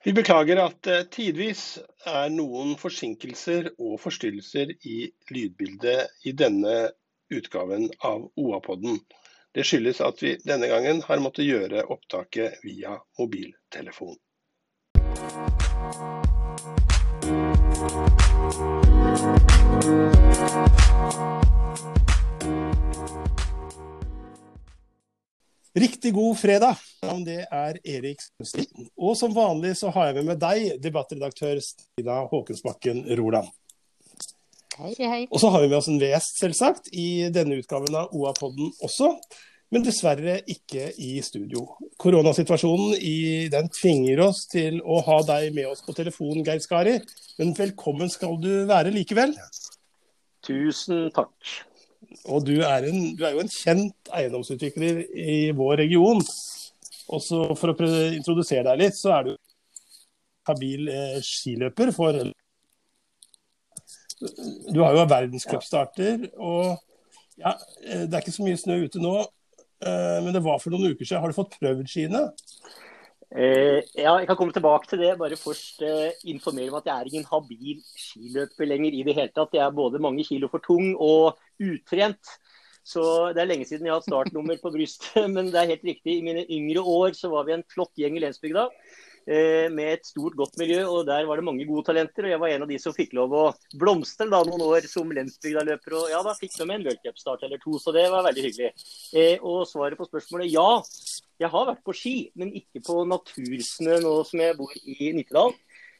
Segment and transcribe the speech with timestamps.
[0.00, 1.62] Vi beklager at det tidvis
[2.08, 6.88] er noen forsinkelser og forstyrrelser i lydbildet i denne
[7.28, 8.96] utgaven av OA-podden.
[9.52, 14.16] Det skyldes at vi denne gangen har måttet gjøre opptaket via mobiltelefon.
[25.76, 26.89] Riktig god fredag.
[27.00, 28.66] Det er Erik Støsti.
[29.00, 33.48] Og som vanlig så har jeg med meg deg, debattredaktør Stina Håkensbakken Roland.
[34.76, 35.22] Hei, hei.
[35.30, 39.14] Og så har vi med oss en VS, selvsagt, i denne utgaven av OA-podden også.
[39.72, 41.64] Men dessverre ikke i studio.
[42.00, 46.98] Koronasituasjonen i den tvinger oss til å ha deg med oss på telefon, Geir Skari.
[47.40, 49.32] Men velkommen skal du være likevel.
[50.44, 51.56] Tusen takk.
[52.28, 56.20] Og du er, en, du er, jo en kjent eiendomsutvikler i vår region.
[57.10, 59.32] Og så For å introdusere deg litt, så er du
[60.48, 62.16] habil eh, skiløper for
[64.70, 66.28] Du har jo verdenscupstarter.
[66.38, 66.76] Og
[67.40, 69.14] ja, eh, det er ikke så mye snø ute nå,
[69.84, 71.22] eh, men det var for noen uker siden.
[71.24, 72.28] Har du fått prøvd skiene?
[73.30, 75.14] Eh, ja, jeg kan komme tilbake til det.
[75.18, 79.34] Bare først eh, informere om at jeg er ingen habil skiløper lenger i det hele
[79.34, 79.54] tatt.
[79.54, 82.34] Jeg er både mange kilo for tung og utrent.
[82.90, 83.02] Så
[83.34, 85.28] Det er lenge siden jeg har startnummer på brystet.
[85.34, 86.18] Men det er helt riktig.
[86.18, 88.66] I mine yngre år så var vi en flott gjeng i Lensbygda
[89.30, 90.82] eh, med et stort, godt miljø.
[90.88, 92.26] og Der var det mange gode talenter.
[92.26, 93.46] og Jeg var en av de som fikk lov å
[93.78, 95.98] blomstre da noen år som Lensbygda-løper.
[96.00, 98.72] Og ja, da fikk de en worldcupstart eller to, så det var veldig hyggelig.
[99.14, 100.68] Eh, og svaret på spørsmålet ja.
[101.40, 105.54] Jeg har vært på ski, men ikke på natursnø nå som jeg bor i Nittedal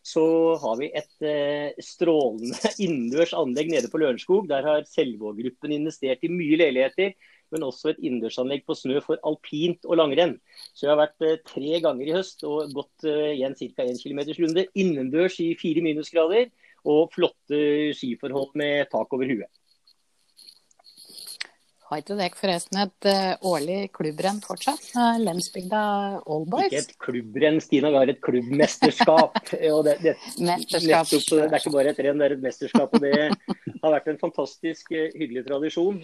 [0.06, 4.48] så har vi et eh, strålende innendørs anlegg nede på Lørenskog.
[4.48, 7.12] Der har Selvåg-gruppen investert i mye leiligheter,
[7.50, 10.36] men også et innendørsanlegg på snø for alpint og langrenn.
[10.72, 13.86] Så jeg har vært eh, tre ganger i høst og gått eh, igjen ca.
[13.86, 16.50] 1 km runde innendørs i fire minusgrader.
[16.88, 17.58] Og flotte
[17.92, 19.59] skiforhold med tak over huet.
[21.90, 24.84] Har ikke dere forresten et uh, årlig klubbrenn fortsatt?
[24.94, 25.80] Uh, Lensbygda
[26.22, 26.68] Allboys?
[26.68, 27.90] Ikke et klubbrenn, Stina.
[27.90, 29.40] Vi har et klubbmesterskap.
[29.74, 31.10] og det, det, mesterskap.
[31.10, 32.94] Nettopp, det er ikke bare et renn, det er et mesterskap.
[32.94, 35.98] og Det har vært en fantastisk uh, hyggelig tradisjon.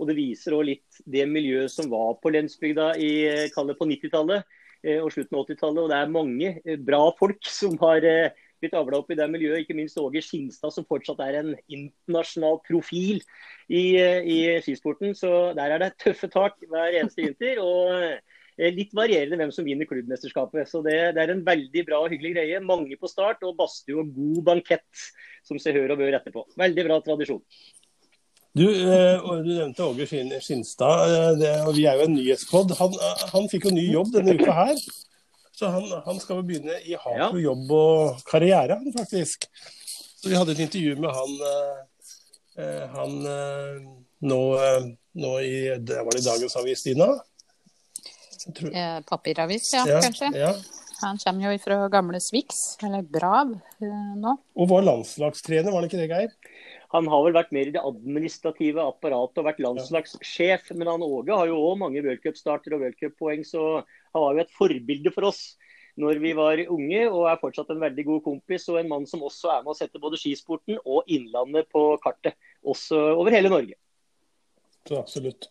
[0.00, 3.10] og det viser òg litt det miljøet som var på Lensbygda i,
[3.56, 4.56] på 90-tallet
[5.00, 5.80] og slutten av 80-tallet.
[5.80, 8.04] Og det er mange bra folk som har
[8.62, 9.64] blitt avla opp i det miljøet.
[9.64, 13.22] Ikke minst Åge Skinstad, som fortsatt er en internasjonal profil
[13.68, 15.16] i, i skisporten.
[15.18, 17.62] Så der er det tøffe tak hver eneste vinter.
[17.64, 17.96] og
[18.60, 20.68] eh, Litt varierende hvem som vinner klubbmesterskapet.
[20.68, 22.62] Så det, det, er en veldig bra og hyggelig greie.
[22.64, 25.04] Mange på start og badstue og god bankett
[25.46, 26.46] som seg hør og bør etterpå.
[26.60, 27.44] Veldig bra tradisjon.
[28.56, 31.14] Du, eh, du nevnte Åge Skinstad.
[31.38, 32.74] Eh, og vi er jo en nyhetspod.
[32.82, 32.98] Han,
[33.34, 34.90] han fikk jo ny jobb denne uka her.
[35.60, 39.44] Så han, han skal jo begynne i Hafro på jobb og karriere, han faktisk.
[40.16, 41.34] Så vi hadde et intervju med han,
[42.56, 43.82] eh, han eh,
[44.24, 44.86] nå, eh,
[45.20, 47.10] nå, i det var det Dagens Avis, Stina?
[48.72, 50.32] Eh, papiravis, ja, ja kanskje.
[50.32, 50.54] Ja.
[51.02, 53.52] Han kommer jo fra gamle Swix, eller Brav,
[53.84, 54.36] eh, nå.
[54.56, 56.36] Og var landslagstrener, var det ikke det, Geir?
[56.96, 60.72] Han har vel vært mer i det administrative apparatet og vært landslagssjef.
[60.72, 63.84] Men han Åge har jo òg mange worldcupstarter og worldcuppoeng, så
[64.14, 65.42] han var jo et forbilde for oss
[66.00, 68.68] når vi var unge, og er fortsatt en veldig god kompis.
[68.72, 72.38] Og en mann som også er med å sette både skisporten og Innlandet på kartet.
[72.64, 73.76] Også over hele Norge.
[74.88, 75.50] Så absolutt.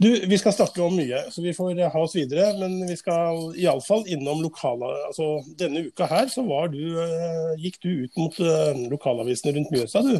[0.00, 2.54] Du, Vi skal snakke om mye, så vi får ha oss videre.
[2.56, 4.88] Men vi skal iallfall innom lokala...
[5.10, 9.72] Altså, denne uka her så var du, eh, gikk du ut mot uh, lokalavisene rundt
[9.74, 10.14] Mjøsa du,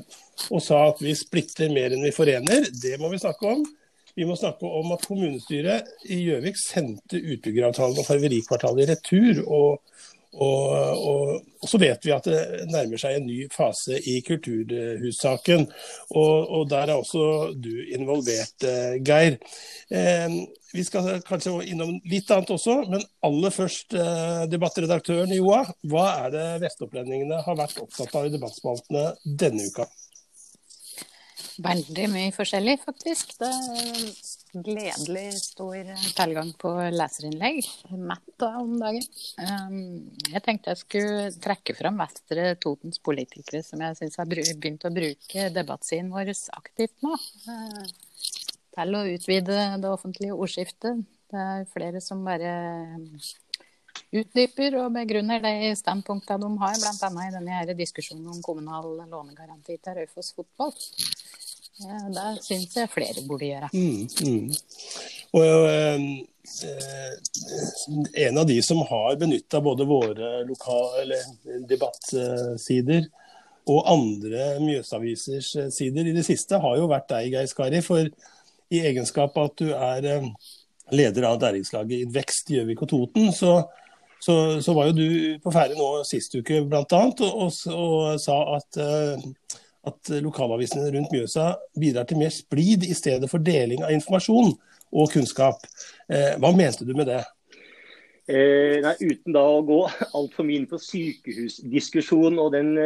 [0.50, 2.68] og sa at vi splitter mer enn vi forener.
[2.76, 3.64] Det må vi snakke om.
[4.16, 9.42] Vi må snakke om at kommunestyret i Gjøvik sendte utbyggeravtalen og Farverikvartalet i retur.
[9.46, 10.00] Og,
[10.30, 10.64] og,
[11.10, 15.66] og, og, så vet vi at det nærmer seg en ny fase i kulturhussaken.
[16.14, 19.38] Og, der er også du involvert, eh, Geir.
[19.90, 25.64] Eh, vi skal kanskje innom litt annet også, men aller først eh, debattredaktøren Joa.
[25.90, 29.88] Hva er det vestopplendingene har vært opptatt av i debattspaltene denne uka?
[31.60, 33.34] Veldig mye forskjellig, faktisk.
[33.40, 37.66] Det er gledelig stor tilgang på leserinnlegg.
[38.10, 39.04] Mett om dagen.
[39.42, 39.80] Um,
[40.30, 44.94] jeg tenkte jeg skulle trekke fram Vestre Totens politikere som jeg syns har begynt å
[44.94, 47.18] bruke debattsiden vår aktivt nå.
[47.48, 47.84] Uh,
[48.74, 51.04] til å utvide det offentlige ordskiftet.
[51.30, 52.54] Det er flere som bare
[54.10, 57.10] utdyper og begrunner de standpunktene de har, bl.a.
[57.26, 60.74] i denne diskusjonen om kommunal lånegaranti til Raufoss fotball.
[61.80, 63.70] Det syns jeg flere burde gjøre.
[63.72, 64.50] Mm, mm.
[65.38, 66.00] Og eh,
[68.26, 71.20] en av de som har benytta både våre lokale
[71.70, 73.06] debattsider
[73.70, 77.82] og andre Mjøsavisers sider i det siste, har jo vært deg, Geir Skari.
[77.84, 78.08] For
[78.70, 80.26] i egenskap av at du er eh,
[80.94, 83.56] leder av næringslaget Vekst Gjøvik og Toten, så,
[84.22, 85.08] så, så, var jo du
[85.42, 86.84] på ferde nå sist uke bl.a.
[86.84, 92.96] Og, og, og, sa at, uh, at lokalavisene rundt Mjøsa bidrar til mer splid i
[92.96, 94.52] stedet for deling av informasjon
[94.90, 95.62] og kunnskap.
[96.10, 97.22] Uh, hva mente du med det?
[98.30, 99.80] Eh, nei, uten da å gå
[100.14, 102.76] altfor mye inn på sykehusdiskusjonen og den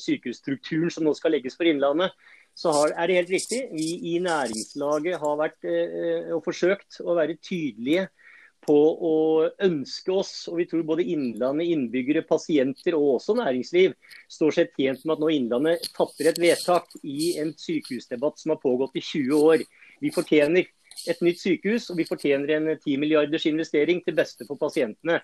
[0.00, 2.16] sykehusstrukturen som nå skal legges for Innlandet,
[2.58, 3.60] så har, er det helt riktig.
[3.70, 8.08] Vi i næringslaget har vært eh, og forsøkt å være tydelige
[8.68, 8.76] på
[9.08, 9.16] å
[9.64, 13.94] ønske oss, og vi tror både Innlandet, innbyggere, pasienter og også næringsliv
[14.28, 18.60] står seg tjent med at nå Innlandet fatter et vedtak i en sykehusdebatt som har
[18.60, 19.64] pågått i 20 år.
[20.04, 20.68] Vi fortjener
[21.08, 25.20] et nytt sykehus, og vi fortjener en 10 milliarders investering til beste for pasientene.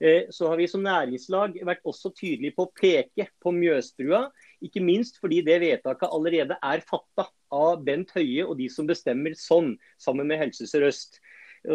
[0.00, 4.28] Eh, så har vi som næringslag vært også tydelige på å peke på Mjøsbrua.
[4.64, 9.34] Ikke minst fordi det vedtaket allerede er fatta av Bent Høie og de som bestemmer
[9.38, 11.20] sånn, sammen med Helse Sør-Øst.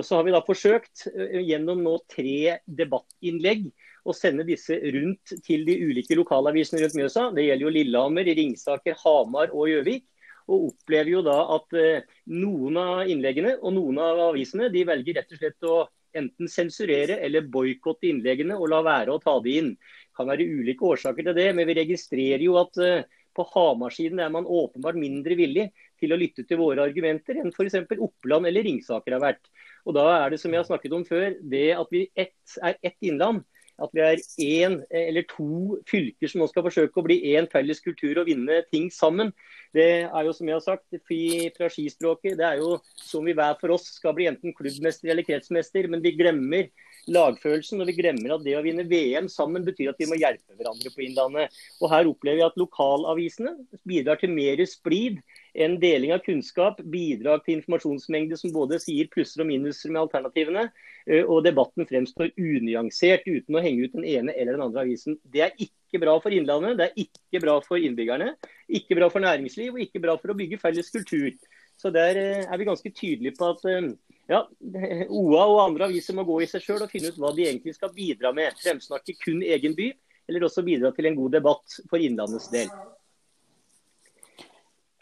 [0.01, 3.67] Så har vi da forsøkt eh, gjennom nå tre debattinnlegg
[4.03, 7.29] å sende disse rundt til de ulike lokalavisene rundt Mjøsa.
[7.35, 10.07] Det gjelder jo Lillehammer, Ringsaker, Hamar og Gjøvik.
[10.51, 15.21] Og opplever jo da at eh, noen av innleggene og noen av avisene de velger
[15.21, 15.77] rett og slett å
[16.19, 19.71] enten sensurere eller boikotte innleggene og la være å ta de inn.
[19.77, 24.19] Det kan være ulike årsaker til det, men vi registrerer jo at eh, på Hamar-siden
[24.21, 25.69] er man åpenbart mindre villig
[26.03, 27.79] til å lytte til våre argumenter enn f.eks.
[27.95, 29.49] Oppland eller Ringsaker har vært.
[29.87, 32.77] Og Da er det som jeg har snakket om før, det at vi ett, er
[32.83, 33.43] ett innland
[33.81, 37.81] at vi er én eller to fylker som nå skal forsøke å bli én felles
[37.81, 39.31] kultur og vinne ting sammen.
[39.73, 43.33] Det er jo som jeg har sagt, fri fra skispråket, det er jo som vi
[43.37, 46.69] hver for oss skal bli enten klubbmester eller kretsmester, men vi glemmer
[47.09, 47.81] lagfølelsen.
[47.81, 50.93] Og vi glemmer at det å vinne VM sammen betyr at vi må hjelpe hverandre
[50.93, 51.63] på Innlandet.
[51.81, 53.57] Og Her opplever vi at lokalavisene
[53.89, 55.23] bidrar til mer splid
[55.53, 60.65] en deling av kunnskap, bidrag til informasjonsmengde som både sier plusser og minuser med alternativene,
[61.05, 65.19] eh, og debatten fremstår unyansert uten å henge ut den ene eller den andre avisen.
[65.23, 68.31] Det er ikke bra for Innlandet, det er ikke bra for innbyggerne,
[68.79, 71.29] ikke bra for næringsliv og ikke bra for å bygge felles kultur.
[71.77, 73.91] Så Der eh, er vi ganske tydelige på at eh,
[74.31, 74.41] ja,
[75.21, 77.77] OA og andre aviser må gå i seg sjøl og finne ut hva de egentlig
[77.77, 78.57] skal bidra med.
[78.57, 79.91] Fremsnakke kun egen by,
[80.29, 82.73] eller også bidra til en god debatt for Innlandets del.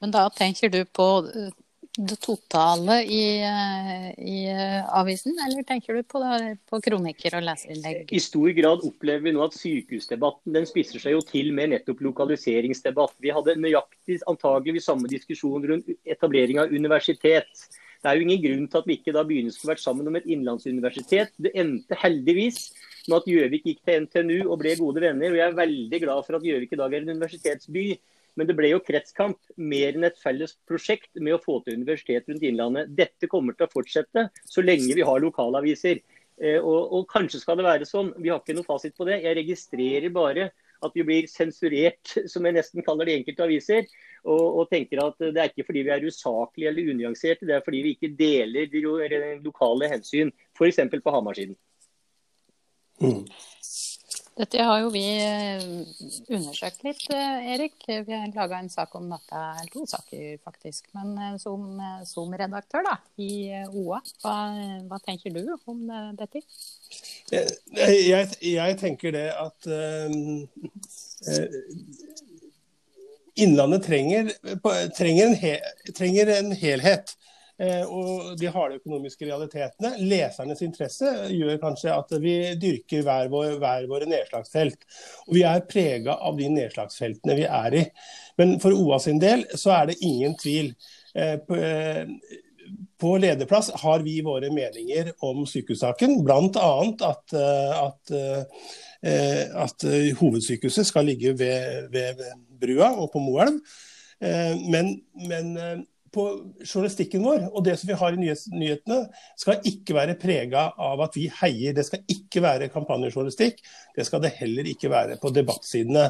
[0.01, 1.51] Men da tenker du på eh,
[1.98, 7.44] det totale i, eh, i eh, avisen, eller tenker du på, det, på, kronikker og
[7.45, 8.13] leserinnlegg?
[8.15, 12.01] I stor grad opplever vi nå at sykehusdebatten den spisser seg jo til med nettopp
[12.07, 13.18] lokaliseringsdebatt.
[13.21, 17.68] Vi hadde nøyaktig antageligvis samme diskusjon rundt etablering av universitet.
[18.01, 20.15] Det er jo ingen grunn til at vi ikke da begynner skulle vært sammen om
[20.18, 21.36] et innlandsuniversitet.
[21.38, 22.71] Det endte heldigvis
[23.09, 25.30] med at Gjøvik gikk til NTNU og ble gode venner.
[25.30, 27.86] og Jeg er veldig glad for at Gjøvik i dag er en universitetsby.
[28.39, 32.29] Men det ble jo kretskamp mer enn et felles prosjekt med å få til universitet
[32.29, 32.93] rundt Innlandet.
[32.95, 35.99] Dette kommer til å fortsette så lenge vi har lokalaviser.
[36.41, 39.19] Eh, og, og, kanskje skal det være sånn, vi har ikke noe fasit på det.
[39.25, 40.49] Jeg registrerer bare
[40.81, 43.91] at vi blir sensurert, som jeg nesten kaller de enkelte aviser.
[44.21, 47.63] Og, og, tenker at det er ikke fordi vi er usaklige eller unyanserte, det er
[47.65, 48.83] fordi vi ikke deler de
[49.41, 50.33] lokale hensyn.
[50.57, 50.81] F.eks.
[51.01, 51.57] på Hamar-siden.
[53.01, 53.23] Mm.
[54.39, 55.63] Dette har jo vi eh,
[56.31, 57.73] undersøkt litt, eh, Erik.
[57.83, 59.41] Vi har laga en sak om dette,
[59.73, 60.88] to saker faktisk.
[60.95, 61.65] Men eh, som,
[62.07, 64.35] som redaktør da, i OA, hva,
[64.88, 65.83] hva, tenker du om
[66.15, 66.45] dette?
[67.31, 70.09] Jeg, jeg tenker det at uh,
[73.39, 74.31] Innlandet trenger,
[74.95, 75.53] trenger, en he,
[75.95, 77.15] trenger en helhet.
[77.62, 79.94] Eh, og de harde økonomiske realitetene.
[80.10, 84.88] Lesernes interesse gjør kanskje at vi dyrker hver, vår, hver våre nedslagsfelt.
[85.27, 87.84] Og vi er prega av de nedslagsfeltene vi er i.
[88.41, 90.72] Men for OA sin del så er det ingen tvil.
[91.13, 92.15] Eh, eh,
[93.01, 96.74] på lederplass har vi våre meninger om sykehussaken, bl.a.
[97.01, 98.13] At, at,
[99.65, 99.86] at
[100.20, 102.22] hovedsykehuset skal ligge ved, ved
[102.62, 103.58] brua og på Moelv.
[104.70, 105.50] Men, men
[106.13, 106.25] på
[106.65, 109.00] journalistikken vår og det som vi har i nyhetene,
[109.39, 111.75] skal ikke være prega av at vi heier.
[111.77, 113.62] Det skal ikke være kampanjejournalistikk.
[113.96, 116.10] Det skal det heller ikke være på debattsidene.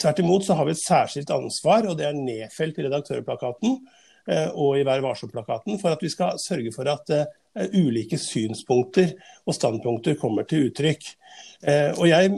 [0.00, 3.76] Tvert imot så har vi et særskilt ansvar, og det er nedfelt i redaktørplakaten
[4.32, 9.12] eh, og i Vær varsom-plakaten, for at vi skal sørge for at uh, ulike synspunkter
[9.44, 11.12] og standpunkter kommer til uttrykk.
[11.60, 12.32] Uh, og jeg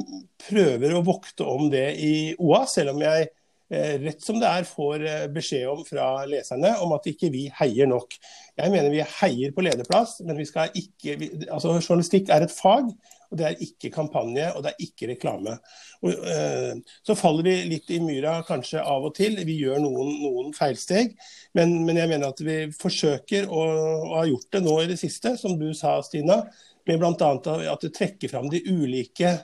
[0.49, 4.67] prøver å vokte om det i OA, selv om jeg Eh, rett som det er
[4.69, 8.15] får eh, beskjed om fra leserne om at ikke vi heier nok.
[8.57, 11.17] Jeg mener vi heier på lederplass, men vi skal ikke
[11.51, 12.93] altså Journalistikk er et fag,
[13.27, 15.57] og det er ikke kampanje og det er ikke reklame.
[15.99, 19.35] Og, uh, så faller vi litt i myra kanskje av og til.
[19.49, 21.17] Vi gjør noen, noen feilsteg.
[21.59, 23.65] Men, men, jeg mener at vi forsøker, å,
[24.07, 26.39] og har gjort det nå i det siste, som du sa Stina,
[26.87, 27.33] med bl.a.
[27.73, 29.35] at du trekker fram de ulike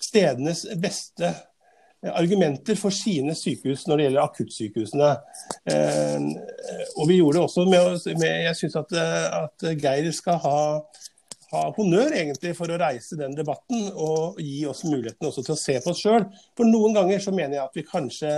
[0.00, 1.34] stedenes beste
[2.06, 5.10] argumenter for sine sykehus når det gjelder akuttsykehusene.
[5.72, 6.26] Eh,
[6.96, 10.60] og vi gjorde det også med, med Jeg syns at, at, Geir skal ha,
[11.52, 15.60] ha, honnør egentlig for å reise den debatten og gi oss muligheten også til å
[15.64, 16.28] se på oss sjøl.
[16.58, 18.36] For noen ganger så mener jeg at vi kanskje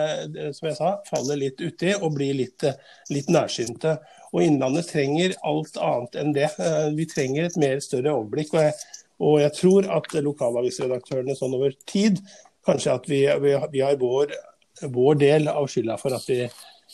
[0.56, 2.64] som jeg sa, faller litt uti og blir litt,
[3.12, 3.98] litt nærsynte.
[4.30, 6.48] Og Innlandet trenger alt annet enn det.
[6.56, 8.54] Eh, vi trenger et mer større overblikk.
[8.54, 12.22] og jeg, og jeg tror at lokalavisredaktørene sånn over tid
[12.70, 14.34] kanskje at vi, vi, vi har vår,
[14.88, 16.44] vår, del av skylda for at vi,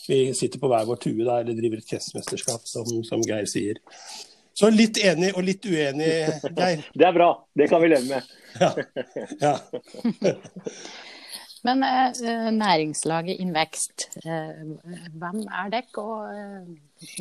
[0.07, 3.81] vi sitter på hver vår tue da, eller driver et kretsmesterskap, som, som, Geir sier.
[4.57, 6.13] Så litt enig og litt uenig,
[6.57, 6.87] Geir.
[6.97, 7.29] Det er bra.
[7.57, 8.33] Det kan vi leve med.
[8.57, 8.73] Ja.
[9.41, 10.33] ja.
[11.67, 14.61] Men eh, næringslaget Invekst, eh,
[15.19, 16.69] hvem er dere, og eh,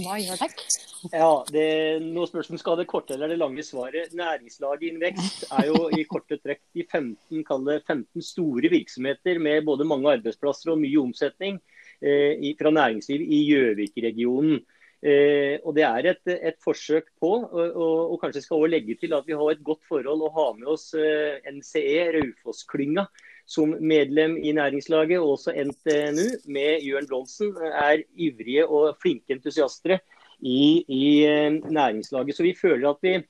[0.05, 0.69] hva gjør dere?
[1.11, 4.15] Ja, det, er noe spørsmål skal det korte eller det lange svaret.
[4.15, 10.15] Næringslaget Invekst er jo i korte trekk de 15, 15 store virksomheter med både mange
[10.15, 11.59] arbeidsplasser og mye omsetning
[11.99, 14.62] eh, i, fra næringsliv i Gjøvik-regionen.
[15.03, 18.95] Eh, og Det er et, et forsøk på, og, og, og, kanskje skal også legge
[19.00, 23.11] til at vi har et godt forhold å ha med oss eh, NCE, Raufoss-klynga
[23.47, 30.00] som medlem i næringslaget, og også NTNU med Jørn Bronsen, er ivrige og flinke entusiastere
[30.41, 32.37] i, i, eh, næringslaget.
[32.37, 33.21] Så vi føler at vi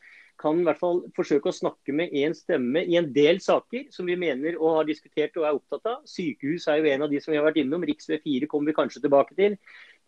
[0.41, 4.09] kan i hvert fall forsøke å snakke med én stemme i en del saker som
[4.09, 6.03] vi mener og har diskutert og er opptatt av.
[6.09, 7.85] Sykehus er jo en av de som vi har vært innom.
[7.85, 8.21] Rv.
[8.25, 9.57] 4 kommer vi kanskje tilbake til.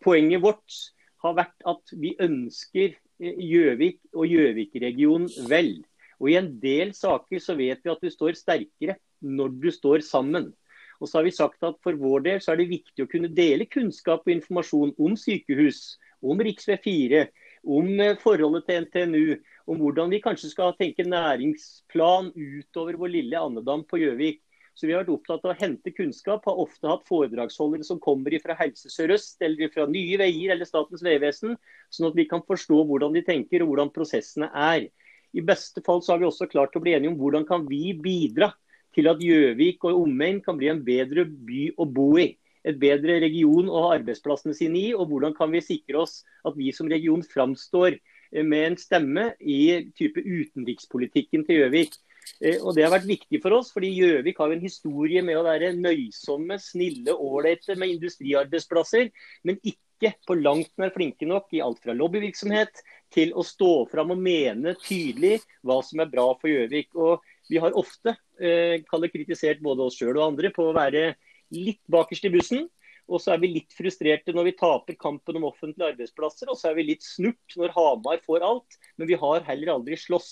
[0.03, 0.81] Poenget vårt
[1.25, 5.79] har vært at vi ønsker eh, Gjøvik og Gjøvik-regionen vel.
[6.19, 10.03] Og I en del saker så vet vi at du står sterkere når du står
[10.05, 10.51] sammen.
[10.99, 13.31] Og så har vi sagt at For vår del så er det viktig å kunne
[13.31, 16.75] dele kunnskap og informasjon om sykehus, om rv.
[16.83, 17.23] 4,
[17.63, 19.39] om eh, forholdet til NTNU,
[19.71, 24.41] om hvordan vi kanskje skal tenke næringsplan utover vår lille andedam på Gjøvik.
[24.75, 28.31] Så Vi har vært opptatt av å hente kunnskap, har ofte hatt foredragsholdere som kommer
[28.39, 31.57] fra Helse Sør-Øst eller fra Nye Veier eller Statens vegvesen,
[31.91, 34.87] sånn at vi kan forstå hvordan de tenker og hvordan prosessene er.
[35.37, 37.93] I beste fall så har vi også klart å bli enige om hvordan kan vi
[37.93, 38.51] bidra
[38.95, 42.31] til at Gjøvik og omegn kan bli en bedre by å bo i.
[42.67, 46.57] Et bedre region å ha arbeidsplassene sine i, og hvordan kan vi sikre oss at
[46.57, 51.95] vi som region framstår eh, med en stemme i type utenrikspolitikken til Gjøvik.
[52.41, 55.45] Eh, og Det har vært viktig for oss, fordi Gjøvik har en historie med å
[55.47, 59.13] være nøysomme, snille, ålreite med industriarbeidsplasser,
[59.47, 59.88] men ikke
[60.27, 62.81] på langt nær flinke nok i alt fra lobbyvirksomhet
[63.13, 66.93] til å stå fram og mene tydelig hva som er bra for Gjøvik.
[66.95, 71.13] Og vi har ofte eh, kritisert både oss sjøl og andre på å være
[71.55, 72.67] litt bakerst i bussen.
[73.09, 76.51] Og så er vi litt frustrerte når vi taper kampen om offentlige arbeidsplasser.
[76.51, 79.97] Og så er vi litt snurt når Hamar får alt, men vi har heller aldri
[79.97, 80.31] slåss.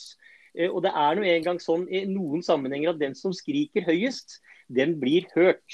[0.53, 4.39] Eh, og det er nå engang sånn i noen sammenhenger at den som skriker høyest,
[4.69, 5.65] den blir hørt.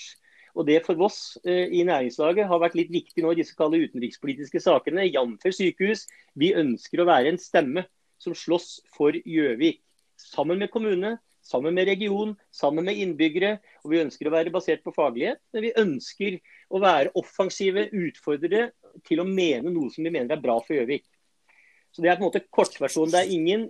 [0.54, 3.82] Og Det for oss eh, i næringslaget har vært litt viktig nå i disse kalde
[3.82, 5.48] utenrikspolitiske sakene, jf.
[5.50, 6.06] sykehus.
[6.38, 7.88] Vi ønsker å være en stemme
[8.22, 9.82] som slåss for Gjøvik.
[10.22, 13.58] Sammen med kommune, sammen med region, sammen med innbyggere.
[13.84, 16.38] og Vi ønsker å være basert på faglighet, men vi ønsker
[16.70, 18.72] å være offensive utfordrere
[19.08, 21.06] til å mene noe som vi mener er bra for Gjøvik.
[21.94, 23.12] Så Det er på en måte kortversjonen.
[23.14, 23.70] Det er ingen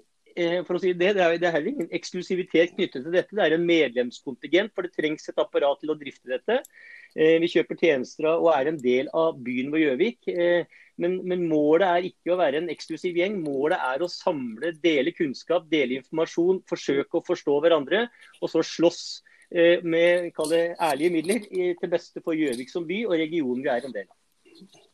[0.68, 3.36] for å si det, det er, det er ingen eksklusivitet knyttet til dette.
[3.36, 6.62] Det er en medlemskontingent, for det trengs et apparat til å drifte dette.
[7.14, 10.32] Eh, vi kjøper tjenester og er en del av byen vår Gjøvik.
[10.34, 13.38] Eh, men, men, målet er ikke å være en eksklusiv gjeng.
[13.46, 18.08] Målet er å samle, dele kunnskap, dele informasjon, forsøke å forstå hverandre.
[18.42, 19.04] Og så slåss
[19.54, 23.96] eh, med ærlige midler til beste for Gjøvik som by og regionen vi er en
[24.02, 24.90] del av.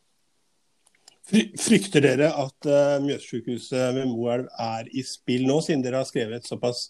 [1.29, 6.48] Frykter dere at uh, Mjøssykehuset ved Moelv er i spill nå, siden dere har skrevet
[6.50, 6.88] såpass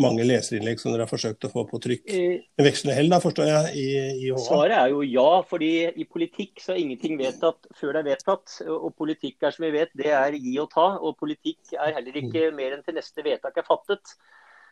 [0.00, 2.04] mange leserinnlegg som dere har forsøkt å få på trykk.
[2.08, 3.86] Eh, med vekslende hell, da, forstår jeg, i,
[4.24, 4.40] i HA?
[4.46, 5.28] Svaret er jo ja.
[5.48, 8.54] fordi i politikk så er ingenting vedtatt før det er vedtatt.
[8.72, 10.86] Og politikk er som vi vet, det er gi og ta.
[10.96, 12.60] Og politikk er heller ikke mm.
[12.60, 14.14] mer enn til neste vedtak er fattet.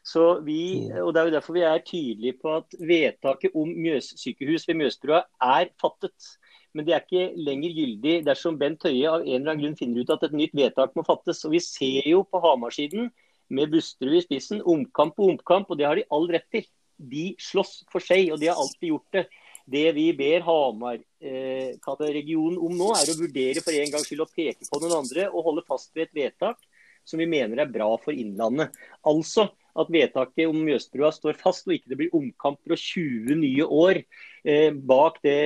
[0.07, 1.03] Så vi, mm.
[1.05, 5.25] og Det er jo derfor vi er tydelige på at vedtaket om Mjøssykehus ved Mjøsbrua
[5.45, 6.37] er fattet.
[6.75, 10.05] Men det er ikke lenger gyldig dersom Bent Høie av en eller annen grunn finner
[10.05, 11.45] ut at et nytt vedtak må fattes.
[11.47, 13.11] Og Vi ser jo på Hamarsiden
[13.51, 14.63] med Busterud i spissen.
[14.63, 16.65] Omkamp og omkamp, og det har de all rett til.
[17.01, 19.25] De slåss for seg, og de har alltid gjort det.
[19.71, 24.35] Det vi ber Hamar-regionen eh, om nå, er å vurdere for en gangs skyld å
[24.35, 26.59] peke på noen andre og holde fast ved et vedtak
[27.07, 28.69] som vi mener er bra for Innlandet.
[29.07, 29.43] Altså
[29.79, 34.01] at vedtaket om Mjøsbrua står fast, og ikke det blir omkamper og 20 nye år
[34.01, 35.37] eh, bak det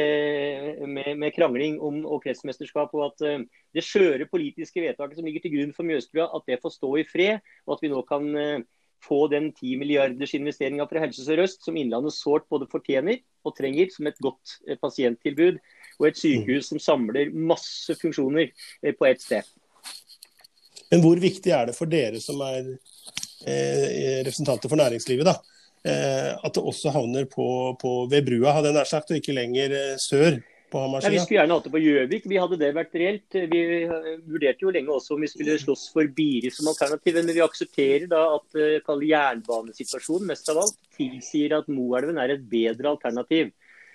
[0.89, 2.95] med, med krangling om kretsmesterskap.
[2.97, 6.63] Og at eh, det skjøre politiske vedtaket som ligger til grunn for Mjøsbrua, at det
[6.63, 7.53] får stå i fred.
[7.67, 8.65] Og at vi nå kan eh,
[9.05, 13.91] få den 10 milliarders investeringa fra Helse Sør-Øst som Innlandet sårt både fortjener og trenger
[13.93, 15.61] som et godt eh, pasienttilbud.
[16.01, 19.47] Og et sykehus som samler masse funksjoner eh, på ett sted.
[20.91, 22.75] Men hvor viktig er det for dere som er
[23.45, 25.35] representanter for næringslivet, da,
[25.85, 29.37] eh, at det også havner på, på ved brua, hadde jeg nær sagt, og ikke
[29.37, 30.39] lenger eh, sør
[30.73, 31.13] på Hamarsida?
[31.13, 32.29] Ja, vi skulle gjerne hatt det på Gjøvik.
[32.31, 33.39] Vi hadde det vært reelt.
[33.53, 37.35] Vi eh, vurderte jo lenge også om vi skulle slåss for Biri som alternativ, men
[37.37, 43.53] vi aksepterer da at jernbanesituasjonen mest av alt tilsier at Moelven er et bedre alternativ.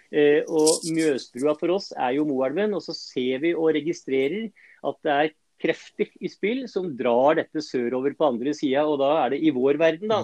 [0.09, 4.47] Og Mjøsbrua for oss er jo Moelven, og så ser vi og registrerer
[4.89, 5.29] at det er
[5.61, 8.85] krefter i spill som drar dette sørover på andre sida.
[8.87, 10.21] Og da er det i vår verden, da.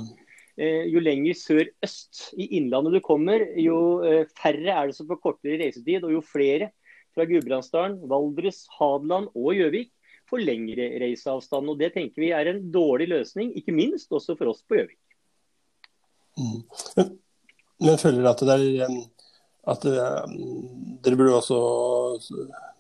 [0.56, 5.20] Eh, jo lenger sør-øst i innlandet du kommer, jo eh, færre er det som får
[5.24, 6.08] kortere reisetid.
[6.08, 6.72] Og jo flere
[7.16, 9.92] fra Gudbrandsdalen, Valdres, Hadeland og Gjøvik
[10.30, 11.74] får lengre reiseavstand.
[11.74, 15.02] Og Det tenker vi er en dårlig løsning, ikke minst også for oss på Gjøvik.
[16.36, 16.64] Mm.
[16.98, 17.12] Men,
[17.84, 18.98] men føler at det er
[19.66, 21.60] at dere burde også
[22.30, 22.75] Eh,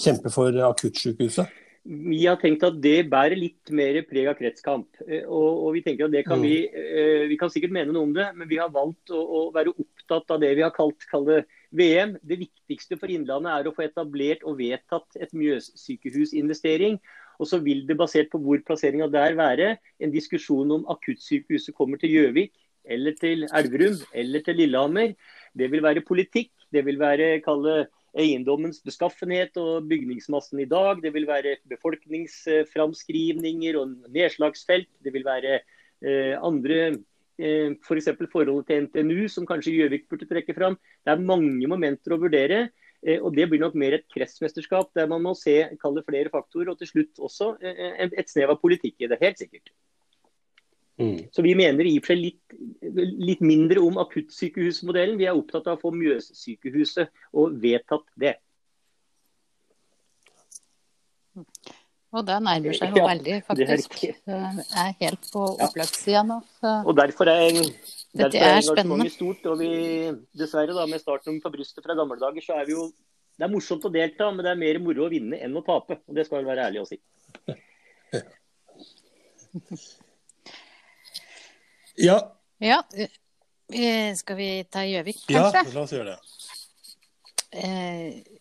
[0.00, 1.62] kjempe for akuttsykehuset?
[1.86, 4.88] Vi har tenkt at det bærer litt mer preg av kretskamp.
[5.06, 6.46] Eh, og, og, Vi tenker at det kan mm.
[6.46, 9.40] vi, eh, vi kan sikkert mene noe om det, men vi har valgt å, å
[9.54, 11.44] være opptatt av det vi har kalt kalle
[11.76, 12.16] VM.
[12.26, 16.98] Det viktigste for Innlandet er å få etablert og vedtatt et Mjøs-sykehusinvestering.
[17.38, 22.00] Og så vil det basert på hvor plasseringa der være, en diskusjon om akuttsykehuset kommer
[22.02, 22.54] til Gjøvik
[22.86, 25.14] eller til Elverum eller til Lillehammer.
[25.54, 26.50] Det vil være politikk.
[26.72, 27.84] Det vil være kalle
[28.16, 31.02] eiendommens beskaffenhet og bygningsmassen i dag.
[31.02, 34.88] Det vil være befolkningsframskrivninger og nedslagsfelt.
[35.04, 36.78] Det vil være eh, andre
[37.38, 38.08] eh, f.eks.
[38.16, 40.74] For forholdet til NTNU, som kanskje Gjøvik burde trekke fram.
[41.04, 42.58] Det er mange momenter å vurdere.
[43.04, 46.70] Eh, og Det blir nok mer et kretsmesterskap der man må se kalle flere faktorer.
[46.72, 49.66] Og til slutt også eh, et snev av politikk i det, helt sikkert.
[50.96, 51.28] Mm.
[51.32, 52.56] Så Vi mener i og for seg litt,
[53.20, 55.18] litt, mindre om akuttsykehusmodellen.
[55.20, 58.36] Vi er opptatt av å få Mjøssykehuset og vedtatt det.
[62.16, 63.98] Og det nærmer seg jo ja, veldig, faktisk.
[64.24, 64.36] Det
[64.80, 66.38] er helt på opplagssida nå.
[66.64, 67.58] Og derfor er,
[68.16, 69.44] derfor er engasjementet stort.
[69.52, 69.72] Og vi,
[70.38, 72.88] dessverre, da, med starten på brystet fra gamle dager, så er vi jo
[73.36, 75.98] Det er morsomt å delta, men det er mer moro å vinne enn å tape.
[76.08, 76.96] Og det skal vel være ærlig å si.
[81.96, 82.18] Ja.
[82.62, 82.80] ja.
[84.16, 85.62] Skal vi ta Gjøvik, kanskje?
[85.64, 86.18] Ja, la oss gjøre det.
[87.56, 88.36] Eh,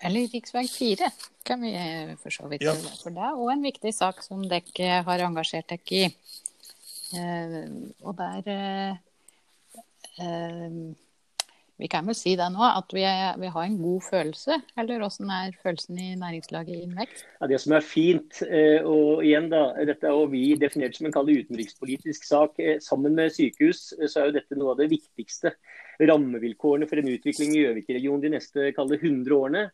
[0.00, 0.68] eller rv.
[0.68, 1.10] 4
[1.44, 1.72] kan vi
[2.22, 2.64] for så vidt.
[2.64, 2.72] Ja.
[3.02, 6.08] For det er òg en viktig sak som dere har engasjert dere i.
[7.20, 7.68] Eh,
[8.06, 8.98] og der eh,
[10.22, 10.80] eh
[11.80, 14.58] vi kan vel si det nå, at vi, er, vi har en god følelse.
[14.80, 17.24] Eller åssen er følelsen i næringslaget i Invekst?
[17.40, 21.16] Ja, det som er fint, eh, og igjen da, dette er vi definert som en
[21.16, 22.60] utenrikspolitisk sak.
[22.60, 25.54] Eh, sammen med sykehus eh, så er jo dette noe av det viktigste
[26.00, 29.66] rammevilkårene for en utvikling i Gjøvik-regionen de neste 100 årene.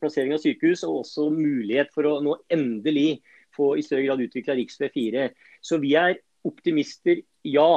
[0.00, 3.20] Plassering av sykehus og også mulighet for å nå endelig
[3.56, 4.90] få i større grad utvikla rv.
[4.94, 5.30] 4.
[5.60, 7.72] Så vi er optimister, ja.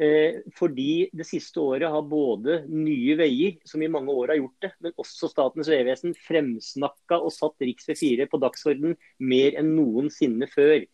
[0.00, 4.64] Eh, fordi det siste året har både Nye Veier, som i mange år har gjort
[4.64, 7.82] det, men også Statens vegvesen fremsnakka og satt rv.
[7.92, 10.86] 4 på dagsorden mer enn noensinne før.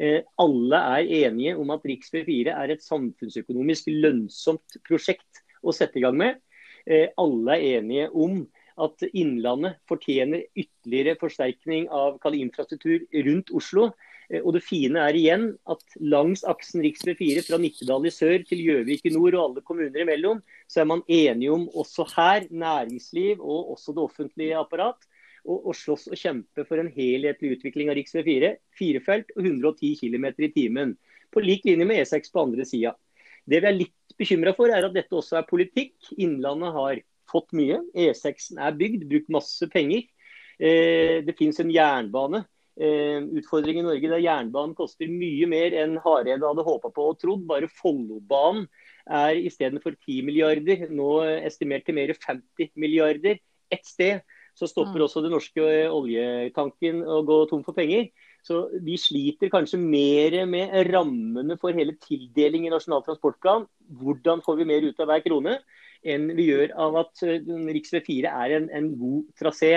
[0.00, 2.24] Eh, alle er enige om at rv.
[2.24, 6.40] 4 er et samfunnsøkonomisk lønnsomt prosjekt å sette i gang med.
[6.88, 8.46] Eh, alle er enige om
[8.80, 13.90] at Innlandet fortjener ytterligere forsterkning av infrastruktur rundt Oslo.
[14.30, 17.14] Eh, og det fine er igjen at langs aksen rv.
[17.18, 20.90] 4 fra Nittedal i sør til Gjøvik i nord og alle kommuner imellom, så er
[20.92, 24.98] man enige om også her, næringsliv og også det offentlige apparat,
[25.46, 28.22] å, slåss og kjempe for en helhetlig utvikling av rv.
[28.26, 28.48] 4.
[28.74, 30.96] Firefelt og 110 km i timen.
[31.30, 32.96] På lik linje med E6 på andre sida.
[33.46, 35.94] Det vi er litt bekymra for, er at dette også er politikk.
[36.18, 36.98] Innlandet har
[37.30, 37.78] fått mye.
[37.94, 40.02] E6 er bygd, brukt masse penger.
[40.58, 42.42] Eh, det finnes en jernbane
[42.76, 47.46] utfordring i Norge der jernbanen koster mye mer enn Hareide hadde håpa på og trodd.
[47.48, 48.66] Bare Follobanen
[49.06, 51.10] er istedenfor 10 milliarder nå
[51.46, 53.40] estimert til mer 50 milliarder.
[53.72, 54.20] Ett sted
[54.56, 55.04] så stopper mm.
[55.04, 58.08] også den norske oljetanken å gå tom for penger.
[58.46, 63.66] Så vi sliter kanskje mer med rammene for hele tildeling i Nasjonal transportplan.
[64.00, 65.58] Hvordan får vi mer ut av hver krone?
[66.06, 68.00] Enn vi gjør av at eh, rv.
[68.06, 69.72] 4 er en, en god trasé.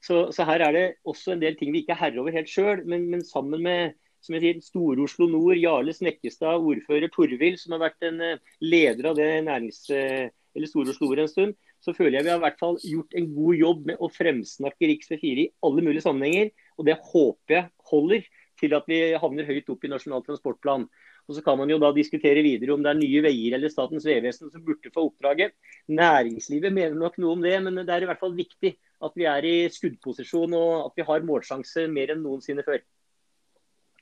[0.00, 2.48] Så, så, her er det også en del ting vi ikke er herre over helt
[2.50, 2.84] sjøl.
[2.88, 7.86] Men, men, sammen med som jeg sier, Stor-Oslo Nord, Jarle Snekkestad, ordfører Torvild, som har
[7.86, 9.86] vært en eh, leder av det nærings...
[9.90, 13.28] eller Stor-Oslo Nord en stund, så føler jeg vi har i hvert fall gjort en
[13.32, 15.06] god jobb med å fremsnakke rv.
[15.22, 16.50] 4 i alle mulige sammenhenger.
[16.76, 18.26] Og det håper jeg holder
[18.60, 20.84] til at vi havner høyt opp i Nasjonal transportplan.
[21.30, 24.06] Og Så kan man jo da diskutere videre om det er Nye Veier eller Statens
[24.08, 25.54] vegvesen som burde få oppdraget.
[25.86, 29.28] Næringslivet mener nok noe om det, men det er i hvert fall viktig at vi
[29.30, 32.82] er i skuddposisjon og at vi har målsjanse mer enn noensinne før.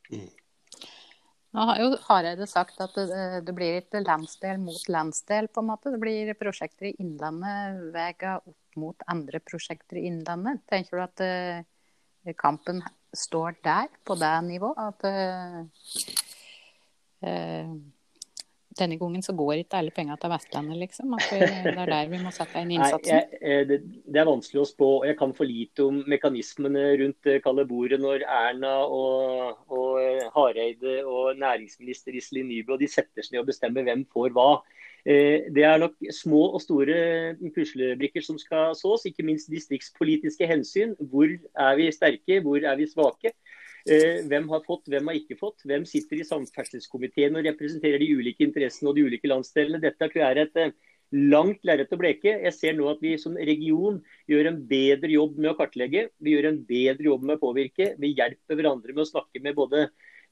[0.08, 0.30] Mm.
[1.56, 3.08] Nå har jo Hareide sagt at det,
[3.44, 5.92] det, blir ikke landsdel mot landsdel, på en måte.
[5.92, 10.60] Det blir prosjekter i Innlandet vega opp mot andre prosjekter i Innlandet.
[10.68, 12.82] Tenker du at uh, kampen
[13.16, 14.80] står der, på det nivået?
[14.80, 16.26] At uh,
[18.78, 21.14] denne gangen så går ikke alle pengene til Vestlandet, liksom?
[21.18, 23.14] Vi, det er der vi må sette inn innsatsen?
[23.14, 24.90] Nei, jeg, eh, det, det, er vanskelig å spå.
[25.08, 30.26] Jeg kan for lite om mekanismene rundt eh, kalde bordet når Erna og, og eh,
[30.34, 34.50] Hareide og næringsminister Iselin Nybø og de setter seg ned og bestemmer hvem får hva.
[35.08, 36.96] Det er nok små og store
[37.54, 40.92] puslebrikker som skal sås, ikke minst distriktspolitiske hensyn.
[40.98, 43.32] Hvor er vi sterke, hvor er vi svake?
[43.86, 45.62] Eh, hvem har fått, hvem har ikke fått?
[45.68, 49.80] Hvem sitter i samferdselskomiteen og representerer de ulike interessene og de ulike landsdelene?
[49.82, 50.74] Dette tror jeg er et eh,
[51.14, 52.34] langt lerret å bleke.
[52.44, 56.08] Jeg ser nå at vi som region gjør en bedre jobb med å kartlegge.
[56.20, 57.92] Vi gjør en bedre jobb med å påvirke.
[58.00, 59.88] Vi hjelper hverandre med å snakke med både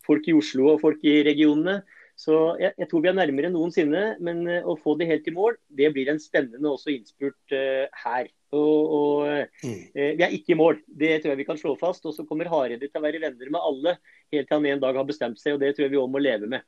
[0.06, 1.80] folk i Oslo og folk i regionene.
[2.16, 4.04] Så jeg, jeg tror vi er nærmere enn noensinne.
[4.24, 7.84] Men uh, å få det helt i mål, det blir en spennende også innspurt uh,
[8.04, 8.30] her.
[8.56, 9.26] Og, og
[9.66, 9.80] mm.
[9.92, 12.06] eh, Vi er ikke i mål, det tror jeg vi kan slå fast.
[12.08, 13.96] Og så kommer Hareide til å være venner med alle
[14.32, 15.56] helt til han en dag har bestemt seg.
[15.56, 16.66] og Det tror jeg vi òg må leve med.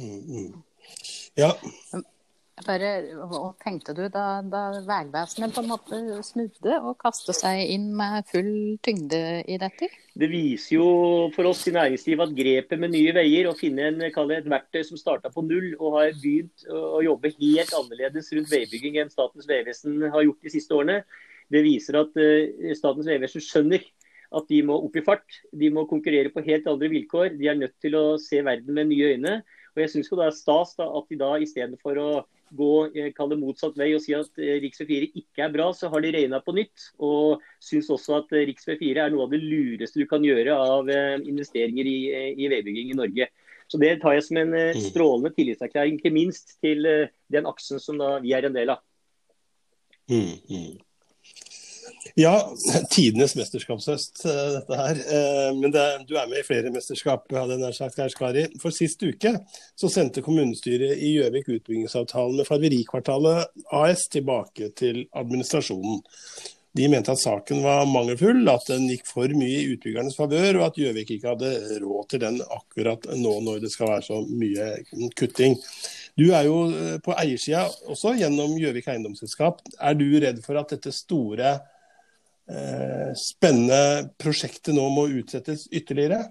[0.00, 0.50] Mm, mm.
[1.38, 1.52] Ja.
[2.62, 2.90] Bare,
[3.26, 8.28] hva tenkte du da, da Vegvesenet på en måte snudde og kastet seg inn med
[8.30, 9.88] full tyngde i dette?
[10.14, 10.86] Det viser jo
[11.34, 15.00] for oss i næringslivet at grepet med Nye Veier, å finne en, et verktøy som
[15.00, 19.98] starta på null og har begynt å jobbe helt annerledes rundt veibygging enn Statens vegvesen
[20.14, 21.02] har gjort de siste årene,
[21.52, 23.82] det viser at uh, Statens vegvesen skjønner
[24.34, 25.40] at de må opp i fart.
[25.54, 27.34] De må konkurrere på helt andre vilkår.
[27.38, 29.34] De er nødt til å se verden med nye øyne.
[29.74, 32.08] Og jeg syns det er stas da, at de da istedenfor å
[32.56, 32.72] gå
[33.16, 34.70] kalle det motsatt vei og si at eh, rv.
[34.88, 36.88] 4 ikke er bra, så har de regna på nytt.
[37.02, 38.62] Og syns også at eh, rv.
[38.80, 40.90] 4 er noe av det lureste du kan gjøre av
[41.24, 41.98] investeringer i,
[42.38, 43.28] i veibygging i Norge.
[43.68, 44.80] Så Det tar jeg som en mm.
[44.90, 46.84] strålende tillitserklæring, ikke minst til
[47.32, 48.82] den aksen som da vi er en del av.
[50.12, 50.74] Mm, mm.
[52.14, 52.34] Ja,
[52.94, 55.00] tidenes mesterskapshøst, eh, dette her.
[55.16, 58.46] Eh, men det, du er med i flere mesterskap, hadde jeg sagt, Kari.
[58.62, 59.34] For sist uke
[59.74, 66.04] så sendte kommunestyret i Gjøvik utbyggingsavtalen med Farverikvartalet AS tilbake til administrasjonen.
[66.74, 70.64] De mente at saken var mangelfull, at den gikk for mye i utbyggernes favør, og
[70.68, 74.72] at Gjøvik ikke hadde råd til den akkurat nå når det skal være så mye
[75.18, 75.58] kutting.
[76.18, 79.62] Du er jo eh, på eiersida også, gjennom Gjøvik eiendomsselskap.
[79.82, 81.56] Er du redd for at dette store
[83.16, 86.26] spennende prosjektet nå må utsettes ytterligere?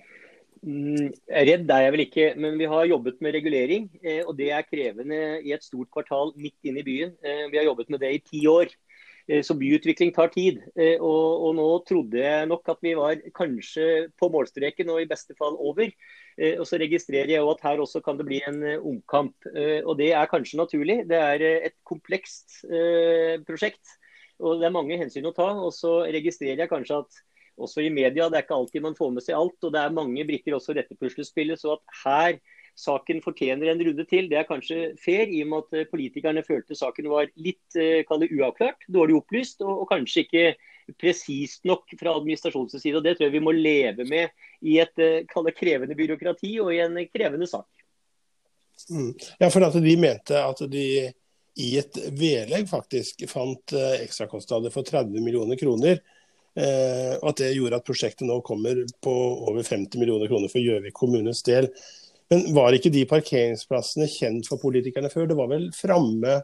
[0.63, 3.89] Mm, redd er jeg vel ikke, men vi har jobbet med regulering.
[3.99, 7.11] Eh, og det er krevende i et stort kvartal midt inne i byen.
[7.19, 8.71] Eh, vi har jobbet med det i ti år.
[9.23, 10.57] Så byutvikling tar tid.
[10.75, 15.31] Og, og, nå trodde jeg nok at vi var kanskje på målstreken og i beste
[15.39, 15.93] fall over.
[16.59, 19.47] Og så registrerer jeg at her også kan det bli en omkamp.
[19.87, 20.97] Og det er kanskje naturlig.
[21.07, 22.65] Det er et komplekst
[23.47, 23.95] prosjekt.
[24.43, 25.49] Og Det er mange hensyn å ta.
[25.55, 27.21] og Så registrerer jeg kanskje at
[27.63, 29.57] også i media det er ikke alltid man får med seg alt.
[29.61, 31.61] og Det er mange brikker også i dette puslespillet.
[31.61, 32.39] Så at her
[32.75, 36.75] saken fortjener en runde til, det er kanskje fair, i og med at politikerne følte
[36.75, 37.77] saken var litt
[38.09, 40.45] kallet, uavklart, dårlig opplyst og, og kanskje ikke
[40.99, 42.97] presist nok fra administrasjonens side.
[42.97, 44.33] og Det tror jeg vi må leve med
[44.65, 47.69] i et kallet, krevende byråkrati og i en krevende sak.
[48.89, 49.13] Mm.
[49.39, 50.87] Ja, for at De mente at de
[51.61, 55.99] i et vedlegg faktisk fant eh, ekstrakostnader for 30 millioner kroner.
[56.53, 59.13] Eh, og at det gjorde at prosjektet nå kommer på
[59.49, 61.69] over 50 millioner kroner for Gjøvik kommunes del.
[62.31, 65.29] Men var ikke de parkeringsplassene kjent for politikerne før?
[65.29, 66.41] Det var vel framme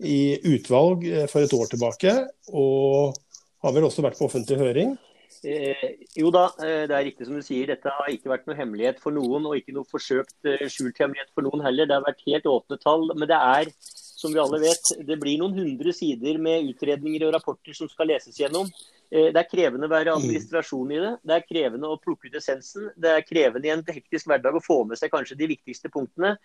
[0.00, 2.16] i utvalg eh, for et år tilbake,
[2.56, 3.16] og
[3.60, 4.96] har vel også vært på offentlig høring?
[5.44, 7.68] Eh, jo da, det er riktig som du sier.
[7.68, 11.44] Dette har ikke vært noe hemmelighet for noen, og ikke noe forsøkt skjult hemmelighet for
[11.44, 11.88] noen heller.
[11.88, 13.08] Det har vært helt åpne tall.
[13.12, 13.72] Men det er
[14.20, 18.12] som vi alle vet, det blir noen hundre sider med utredninger og rapporter som skal
[18.12, 18.68] leses gjennom.
[19.10, 21.08] Det er krevende å være administrasjon i det.
[21.26, 22.84] Det er krevende å plukke ut essensen.
[22.94, 26.36] Det er krevende i en hektisk hverdag å få med seg kanskje de viktigste punktene.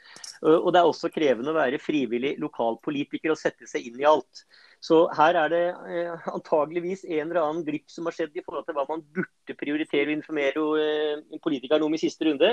[0.41, 4.47] Og det er også krevende å være frivillig lokalpolitiker og sette seg inn i alt.
[4.85, 8.67] Så her er det eh, antageligvis en eller annen glipp som har skjedd i forhold
[8.67, 12.51] til hva man burde prioritere og informere eh, politikerne om i siste runde.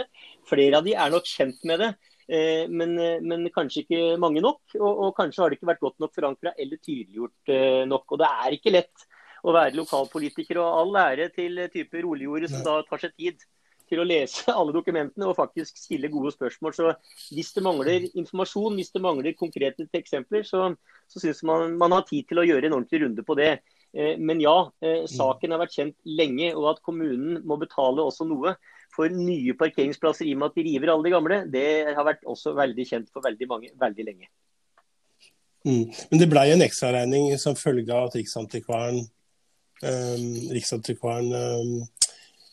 [0.48, 1.90] Flere av de er nok kjent med det.
[2.28, 4.61] Eh, men, eh, men, kanskje ikke mange nok.
[4.78, 8.06] Og, og, kanskje har det ikke vært godt nok forankra eller tydeliggjort eh, nok.
[8.14, 9.08] Og det er ikke lett
[9.42, 10.61] å være lokalpolitiker.
[10.62, 13.42] Og all ære til type roligjorde som da tar seg tid
[13.92, 16.76] til å lese alle dokumentene og faktisk stille gode spørsmål.
[16.76, 16.94] Så
[17.35, 20.70] hvis det mangler informasjon, hvis det mangler konkrete eksempler, så,
[21.11, 23.54] så syns man man har tid til å gjøre en ordentlig runde på det.
[23.92, 24.70] Men ja,
[25.12, 28.54] saken har vært kjent lenge, og at kommunen må betale også noe
[28.92, 32.26] for nye parkeringsplasser i og med at de river alle de gamle, det har vært
[32.28, 34.28] også veldig kjent for veldig mange veldig lenge.
[35.64, 35.85] Mm.
[36.11, 39.05] Men det blei en ekstraregning som følge av at Riksantikvaren,
[39.87, 41.74] um, Riksantikvaren um,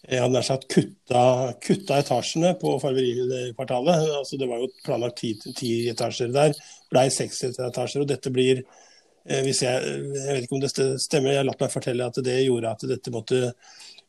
[0.08, 1.22] jeg hadde nær sagt kutta,
[1.60, 4.06] kutta, etasjene på Farverikvartalet.
[4.16, 6.56] Altså, det var jo planlagt ti, ti etasjer der,
[6.92, 8.06] blei seks etasjer.
[8.06, 11.74] og dette blir eh, jeg, jeg vet ikke om det stemmer, jeg har latt meg
[11.74, 13.42] fortelle at det gjorde at dette måtte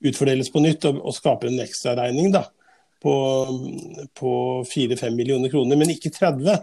[0.01, 2.33] utfordeles på nytt og, og skaper en ekstraregning
[3.01, 3.15] på,
[4.17, 4.35] på
[4.69, 6.61] 4-5 millioner kroner, men ikke 30.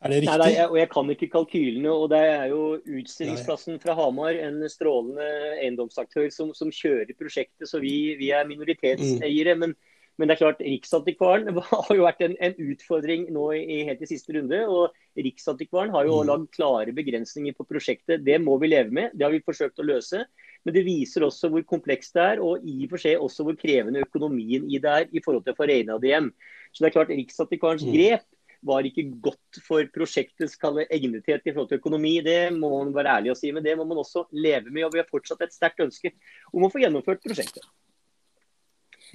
[0.00, 0.38] Er det riktig?
[0.40, 1.92] Nei, nei, og Jeg kan ikke kalkylene.
[1.92, 5.28] og Det er jo utstillingsplassen fra Hamar, en strålende
[5.60, 7.68] eiendomsaktør som, som kjører prosjektet.
[7.68, 9.56] Så vi, vi er minoritetseiere.
[9.58, 9.60] Mm.
[9.60, 9.74] Men,
[10.16, 14.08] men, det er klart, Riksantikvaren har jo vært en, en utfordring nå i, helt i
[14.08, 14.62] siste runde.
[14.64, 16.28] og Riksantikvaren har jo mm.
[16.32, 18.24] lagd klare begrensninger på prosjektet.
[18.24, 19.12] Det må vi leve med.
[19.12, 20.24] Det har vi forsøkt å løse.
[20.66, 23.56] Men det viser også hvor komplekst det er, og i og for seg også hvor
[23.58, 26.28] krevende økonomien i det er i forhold til å få regna det hjem.
[26.70, 27.94] Så det er klart Riksantikvarens mm.
[27.96, 28.26] grep
[28.68, 32.18] var ikke godt for prosjektets egnethet i forhold til økonomi.
[32.24, 34.84] Det må man være ærlig å si, men det må man også leve med.
[34.84, 36.12] Og vi har fortsatt et sterkt ønske
[36.52, 37.64] om å få gjennomført prosjektet.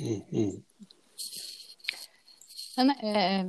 [0.01, 0.55] Mm, mm.
[2.75, 3.45] Men eh,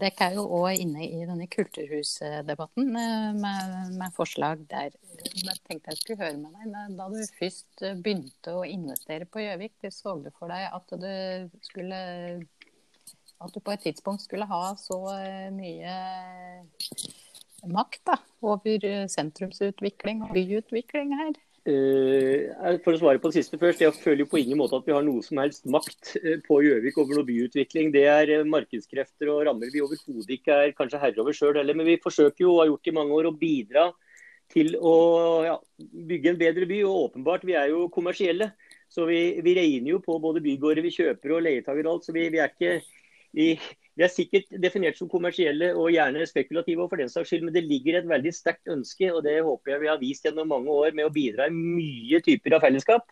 [0.00, 4.96] Dere er jo òg inne i denne kulturhusdebatten eh, med, med, forslag der.
[5.22, 6.96] Jeg tenkte jeg skulle høre med deg.
[6.98, 12.00] Da du først begynte å investere på Gjøvik, så du for deg at du skulle
[13.36, 15.96] at du på et tidspunkt skulle ha så eh, mye
[17.66, 21.34] makt da, over sentrumsutvikling og byutvikling her?
[21.66, 24.94] Uh, for å svare på det siste først, Jeg føler på ingen måte at vi
[24.94, 27.90] har noe som helst makt uh, på Gjøvik over noe byutvikling.
[27.94, 31.74] Det er uh, markedskrefter og rammer vi overhodet ikke er kanskje herre over sjøl heller.
[31.74, 33.88] Men vi forsøker jo, og har gjort i mange år, å bidra
[34.54, 34.94] til å
[35.42, 35.56] ja,
[36.12, 36.78] bygge en bedre by.
[36.86, 38.52] Og åpenbart, vi er jo kommersielle.
[38.86, 42.06] Så vi, vi regner jo på både bygårder vi kjøper og leietager og alt.
[42.06, 42.78] Så vi, vi er ikke
[43.34, 43.48] vi,
[43.96, 47.54] vi er sikkert definert som kommersielle og gjerne spekulative, og for den saks skyld, men
[47.56, 50.72] det ligger et veldig sterkt ønske, og det håper jeg vi har vist gjennom mange
[50.72, 53.08] år, med å bidra i mye typer av fellesskap.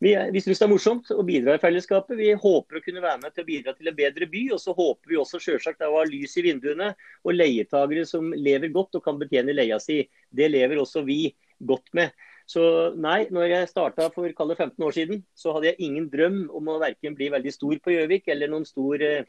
[0.00, 2.16] Vi, vi syns det er morsomt å bidra i fellesskapet.
[2.16, 4.46] Vi håper å kunne være med til å bidra til en bedre by.
[4.54, 8.72] Og så håper vi også selvsagt å ha lys i vinduene og leietagere som lever
[8.72, 9.98] godt og kan betjene leia si.
[10.32, 11.34] Det lever også vi
[11.68, 12.16] godt med.
[12.50, 12.62] Så
[12.98, 16.80] nei, når jeg starta for 15 år siden, så hadde jeg ingen drøm om å
[16.82, 19.28] verken bli veldig stor på Gjøvik eller noen stor eh,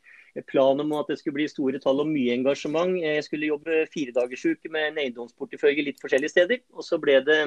[0.50, 2.96] plan om at det skulle bli store tall og mye engasjement.
[2.98, 6.64] Jeg skulle jobbe firedagersuke med en eiendomsportefølje litt forskjellige steder.
[6.74, 7.38] Og så ble det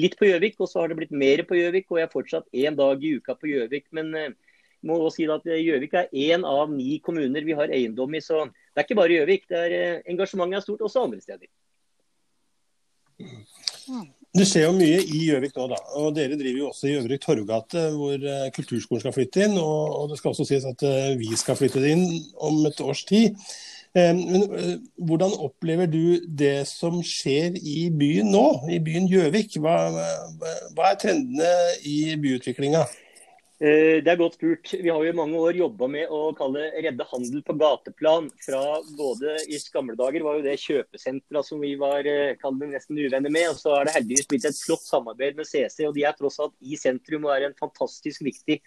[0.00, 1.86] litt på Gjøvik, og så har det blitt mer på Gjøvik.
[1.92, 3.86] Og jeg er fortsatt én dag i uka på Gjøvik.
[3.94, 7.70] Men jeg eh, må også si at Gjøvik er én av ni kommuner vi har
[7.70, 8.24] eiendom i.
[8.24, 9.46] Så det er ikke bare Gjøvik.
[9.54, 11.46] Eh, engasjementet er stort også andre steder.
[14.32, 15.78] Det skjer jo mye i Gjøvik nå, da.
[16.00, 19.58] Og dere driver jo også i Øvre Torvgate, hvor eh, kulturskolen skal flytte inn.
[19.60, 22.06] Og, det skal også sies at eh, vi skal flytte inn
[22.40, 23.36] om et års tid.
[23.92, 24.46] Eh, men
[24.96, 29.58] hvordan opplever du det som skjer i byen nå, i byen Gjøvik?
[29.60, 29.76] Hva,
[30.72, 31.52] hva er trendene
[31.84, 32.86] i byutviklinga?
[33.62, 34.72] Eh, det er godt spurt.
[34.74, 38.26] Vi har jo i mange år jobba med å kalle redde handel på gateplan.
[38.42, 38.62] Fra
[38.98, 43.52] både i gamle dager var jo det kjøpesentra som vi var det, nesten uvenner med.
[43.52, 46.40] Og så er det heldigvis blitt et flott samarbeid med CC, og de er tross
[46.42, 48.58] alt i sentrum og er en fantastisk viktig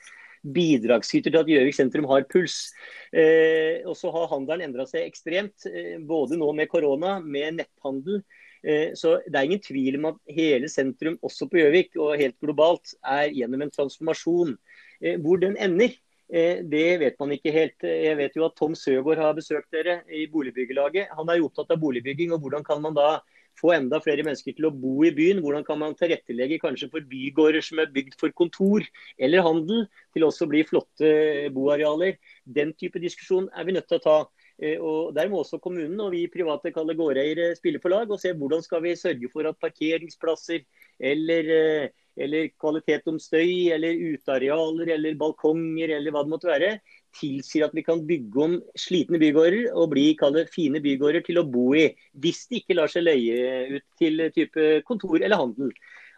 [0.45, 2.71] bidragsyter til at Gjøvik sentrum har puls.
[3.12, 8.23] Eh, og så har handelen endra seg ekstremt, eh, både nå med korona, med netthandel.
[8.65, 12.38] Eh, så det er ingen tvil om at hele sentrum, også på Gjøvik og helt
[12.41, 14.55] globalt, er gjennom en transformasjon.
[15.01, 15.95] Eh, hvor den ender,
[16.29, 17.84] eh, det vet man ikke helt.
[17.84, 21.12] Jeg vet jo at Tom Søgaard har besøkt dere i boligbyggelaget.
[21.17, 22.34] Han er jo opptatt av boligbygging.
[22.34, 23.19] og Hvordan kan man da
[23.60, 25.41] få enda flere mennesker til å bo i byen?
[25.43, 28.86] Hvordan kan man tilrettelegge kanskje for bygårder som er bygd for kontor
[29.17, 31.12] eller handel, til også å bli flotte
[31.55, 32.17] boarealer?
[32.45, 34.17] Den type diskusjon er vi nødt til å ta.
[34.60, 38.21] Eh, og Der må også kommunen og vi private kalle gårdeiere spille på lag og
[38.21, 40.63] se hvordan skal vi sørge for at parkeringsplasser
[40.99, 46.71] eller eller kvalitet om støy, eller utearealer, eller balkonger, eller hva det måtte være,
[47.15, 51.47] tilsier at vi kan bygge om slitne bygårder og bli kalle fine bygårder til å
[51.47, 51.89] bo i.
[52.19, 55.71] Hvis de ikke lar seg leie ut til type kontor eller handel.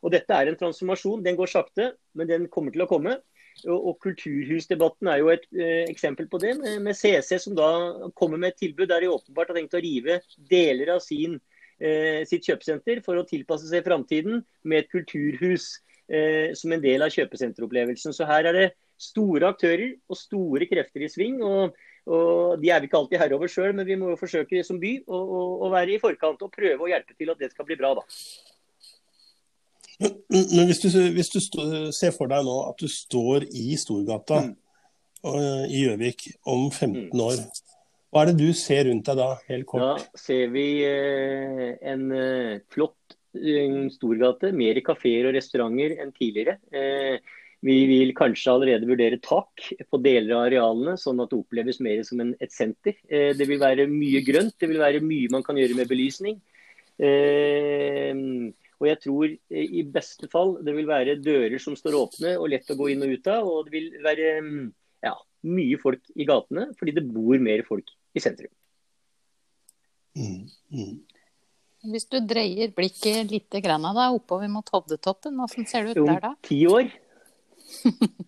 [0.05, 1.23] Og Dette er en transformasjon.
[1.25, 3.17] Den går sakte, men den kommer til å komme.
[3.65, 7.69] Og, Kulturhusdebatten er jo et eh, eksempel på det, med, CC som da
[8.13, 10.19] kommer med et tilbud der de åpenbart har tenkt å rive
[10.51, 11.39] deler av sin,
[11.81, 15.71] eh, sitt kjøpesenter for å tilpasse seg framtiden med et kulturhus
[16.55, 18.13] som en del av kjøpesenteropplevelsen.
[18.15, 18.67] Så her er det
[18.97, 21.41] store aktører og store krefter i sving.
[21.43, 21.75] og,
[22.07, 24.79] og De er vi ikke alltid herre over sjøl, men vi må jo forsøke som
[24.79, 27.91] by å være i forkant og prøve å hjelpe til at det skal bli bra.
[27.99, 28.07] da.
[29.99, 31.39] Men, hvis, du, hvis, du,
[31.95, 34.51] ser for deg nå at du står i Storgata mm.
[35.25, 35.39] og,
[35.73, 37.23] i Gjøvik om 15 mm.
[37.25, 37.41] år,
[38.13, 40.03] hva er det du ser rundt deg da, helt kort?
[40.05, 43.06] Da ser vi eh, en uh, flott
[43.93, 46.57] storgate, mer i kafeer og restauranter enn tidligere.
[47.65, 52.03] Vi vil kanskje allerede vurdere tak på deler av arealene, sånn at det oppleves mer
[52.05, 52.99] som en, et senter.
[53.09, 56.37] Det vil være mye grønt, det vil være mye man kan gjøre med belysning.
[58.77, 62.51] Og jeg tror eh, i beste fall det vil være dører som står åpne og
[62.53, 63.49] lett å gå inn og ut av.
[63.49, 64.67] Og det vil være mm,
[65.05, 65.15] ja,
[65.49, 68.53] mye folk i gatene fordi det bor mer folk i sentrum.
[70.17, 70.93] Mm, mm.
[71.87, 76.23] Hvis du dreier blikket litt grann da, oppover mot Hovdetoppen, hvordan ser det ut der
[76.23, 76.33] da?
[76.35, 76.91] Om ti år.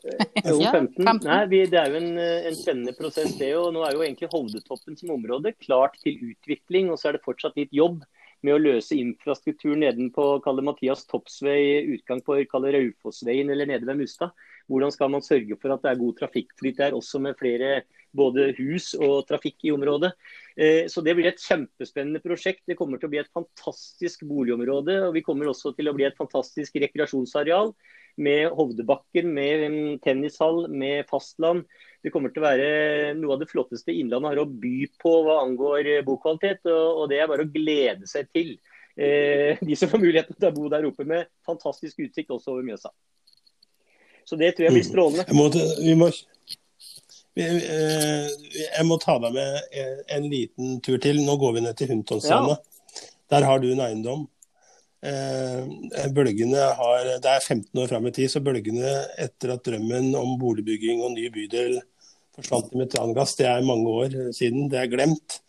[0.00, 1.04] Jo, 15.
[1.04, 3.50] Nei, vi, det er jo en, en, spennende prosess, det.
[3.58, 6.88] og Nå er jo egentlig Hovdetoppen som område klart til utvikling.
[6.88, 8.00] og Så er det fortsatt litt jobb
[8.40, 14.32] med å løse infrastruktur nedenpå Mathias Toppsvei, utgang på Raufossveien eller nede ved Mustad.
[14.70, 17.82] Hvordan skal man sørge for at det er god trafikkflyt der, også med flere
[18.16, 20.12] både hus og trafikk i området.
[20.60, 22.66] Eh, så Det blir et kjempespennende prosjekt.
[22.68, 24.98] Det kommer til å bli et fantastisk boligområde.
[25.06, 27.72] og Vi kommer også til å bli et fantastisk rekreasjonsareal
[28.20, 31.64] med Hovdebakken, med tennishall, med fastland.
[32.04, 35.40] Det kommer til å være noe av det flotteste Innlandet har å by på hva
[35.46, 36.68] angår eh, bokvalitet.
[36.68, 38.58] Og, det er bare å glede seg til.
[39.00, 42.68] Eh, de som får muligheten til å bo der oppe med fantastisk utsikt også over
[42.68, 42.92] Mjøsa.
[44.28, 44.90] Så det tror jeg blir mm.
[44.92, 45.24] strålende.
[45.24, 45.48] Jeg må,
[45.80, 46.10] vi må,
[47.38, 49.78] jeg må ta deg med
[50.16, 51.22] en liten tur til.
[51.24, 52.58] Nå går vi ned til Huntonstranda.
[52.58, 53.06] Ja.
[53.30, 54.26] Der har du en eiendom.
[55.00, 60.34] Bølgene har, Det er 15 år fram i tid, så bølgene etter at drømmen om
[60.40, 61.78] boligbygging og ny bydel
[62.36, 63.36] forsvant i metangass.
[63.38, 65.40] Det er mange år siden, det er glemt.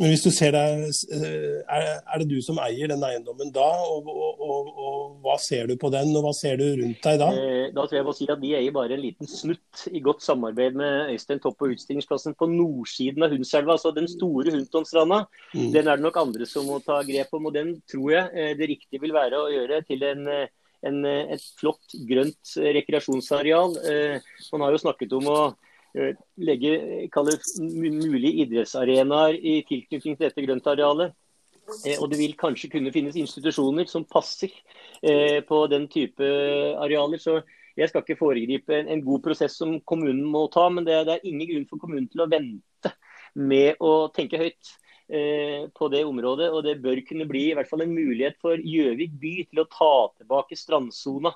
[0.00, 4.06] Men hvis du ser deg, eh, er det du som eier den eiendommen da, og,
[4.08, 7.28] og, og, og, hva ser du på den, og hva ser du rundt deg da?
[7.36, 10.24] Eh, da tror jeg må si at Vi eier bare en liten snutt i godt
[10.24, 13.76] samarbeid med Øystein Topp og utstillingsplassen på nordsiden av Hundselva.
[13.76, 15.26] Altså den store Huntonstranda.
[15.52, 15.68] Mm.
[15.76, 18.54] Den er det nok andre som må ta grep om, og den tror jeg eh,
[18.56, 20.26] det riktige vil være å gjøre til en
[20.80, 23.74] en, et flott grønt rekreasjonsareal.
[24.48, 25.40] Man har jo snakket om å
[25.94, 27.08] Eh, legge
[27.58, 31.16] mulige idrettsarenaer i tilknytning til dette grøntarealet.
[31.84, 34.54] Eh, og det vil kanskje kunne finnes institusjoner som passer
[35.02, 36.26] eh, på den type
[36.78, 37.18] arealer.
[37.18, 37.40] Så
[37.78, 41.48] jeg skal ikke foregripe en, god prosess som kommunen må ta, men det, er ingen
[41.50, 42.94] grunn for kommunen til å vente
[43.34, 44.76] med å tenke høyt
[45.10, 46.52] på det området.
[46.54, 49.70] Og det bør kunne bli i hvert fall en mulighet for Gjøvik by til å
[49.70, 51.32] ta tilbake strandsona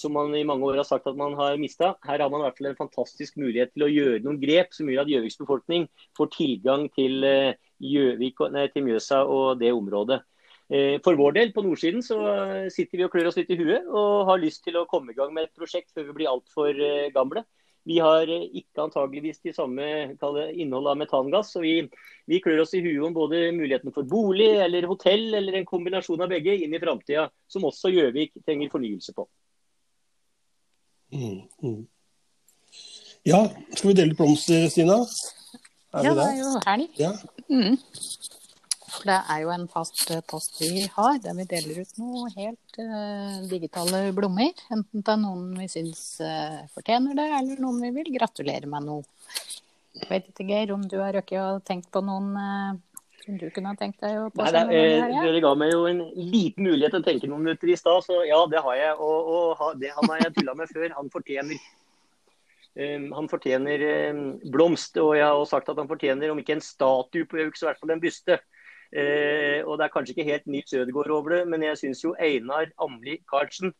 [0.00, 1.94] som man i mange år har sagt at man har mista.
[2.06, 4.88] Her har man i hvert fall en fantastisk mulighet til å gjøre noen grep som
[4.90, 10.22] gjør at Gjøviks befolkning får tilgang til, eh, Gjøvik, nei, til Mjøsa og det området.
[10.68, 12.16] Eh, for vår del på nordsiden så
[12.74, 15.14] sitter vi og klør oss litt i huet og har lyst til å komme i
[15.14, 17.44] gang med et prosjekt før vi blir altfor eh, gamle.
[17.86, 19.84] Vi har ikke antageligvis de samme
[20.18, 21.52] innholdet av metangass.
[21.54, 21.88] så vi,
[22.26, 26.24] vi klør oss i huet om både muligheten for bolig eller hotell eller en kombinasjon
[26.26, 29.28] av begge inn i framtida, som også Gjøvik trenger fornyelse på.
[31.12, 31.86] Mm, mm.
[33.26, 33.40] Ja,
[33.74, 35.00] skal vi dele ut blomster, Stina?
[35.96, 36.98] Er ja, det er jo helg.
[37.00, 37.12] Ja.
[37.50, 37.78] Mm.
[38.86, 42.30] For det er jo en fast eh, post vi har, der vi deler ut noe
[42.36, 44.62] helt uh, digitale blomster.
[44.76, 49.04] Enten til noen vi syns uh, fortjener det, eller noen vi vil gratulere med noe.
[49.96, 52.95] Jeg vet ikke, Geir, om du har røkket og tenkt på noen uh,
[53.26, 54.26] som du kunne ha tenkt deg å?
[54.38, 57.78] Nei, det, Dere ga meg jo en liten mulighet til å tenke noen minutter i
[57.78, 58.92] stad, så ja, det har jeg.
[59.02, 60.92] Og, og det han har jeg tulla med før.
[60.96, 64.20] Han fortjener um, han fortjener um,
[64.54, 67.58] blomst, og jeg har også sagt at han fortjener om ikke en statue på Gjøvik,
[67.58, 68.38] så i hvert fall en byste.
[68.94, 72.14] Uh, og Det er kanskje ikke helt Nils Ødegaard over det, men jeg syns jo
[72.22, 73.74] Einar Amli Karlsen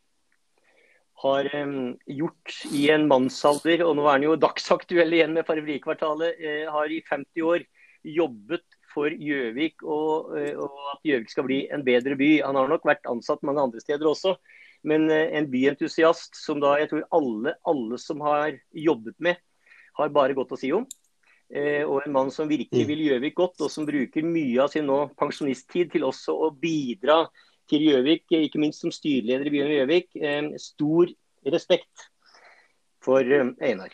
[1.23, 6.43] har um, gjort i en mannsalder, og nå er han jo dagsaktuell igjen med Farverikvartalet,
[6.43, 7.65] uh, har i 50 år
[8.07, 12.31] jobbet for Gjøvik og, eh, og, at Gjøvik skal bli en bedre by.
[12.47, 14.37] Han har nok vært ansatt mange andre steder også,
[14.87, 19.41] Men en byentusiast som da jeg tror alle, alle som har jobbet med,
[19.99, 20.85] har bare godt å si om.
[21.57, 22.91] Og en mann som virkelig mm.
[22.93, 27.25] vil Gjøvik godt, og som bruker mye av sin nå pensjonisttid til også å bidra
[27.67, 30.13] til Gjøvik, ikke minst som styreleder i byen Gjøvik.
[30.63, 31.11] Stor
[31.57, 32.07] respekt
[33.03, 33.91] for Einar.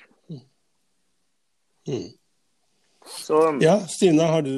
[1.89, 2.13] Mm.
[3.07, 4.55] Så, ja, Stina, har du,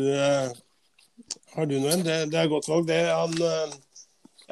[1.54, 2.04] har du noen?
[2.04, 2.86] Det, det er godt valg.
[2.88, 3.74] Det er han,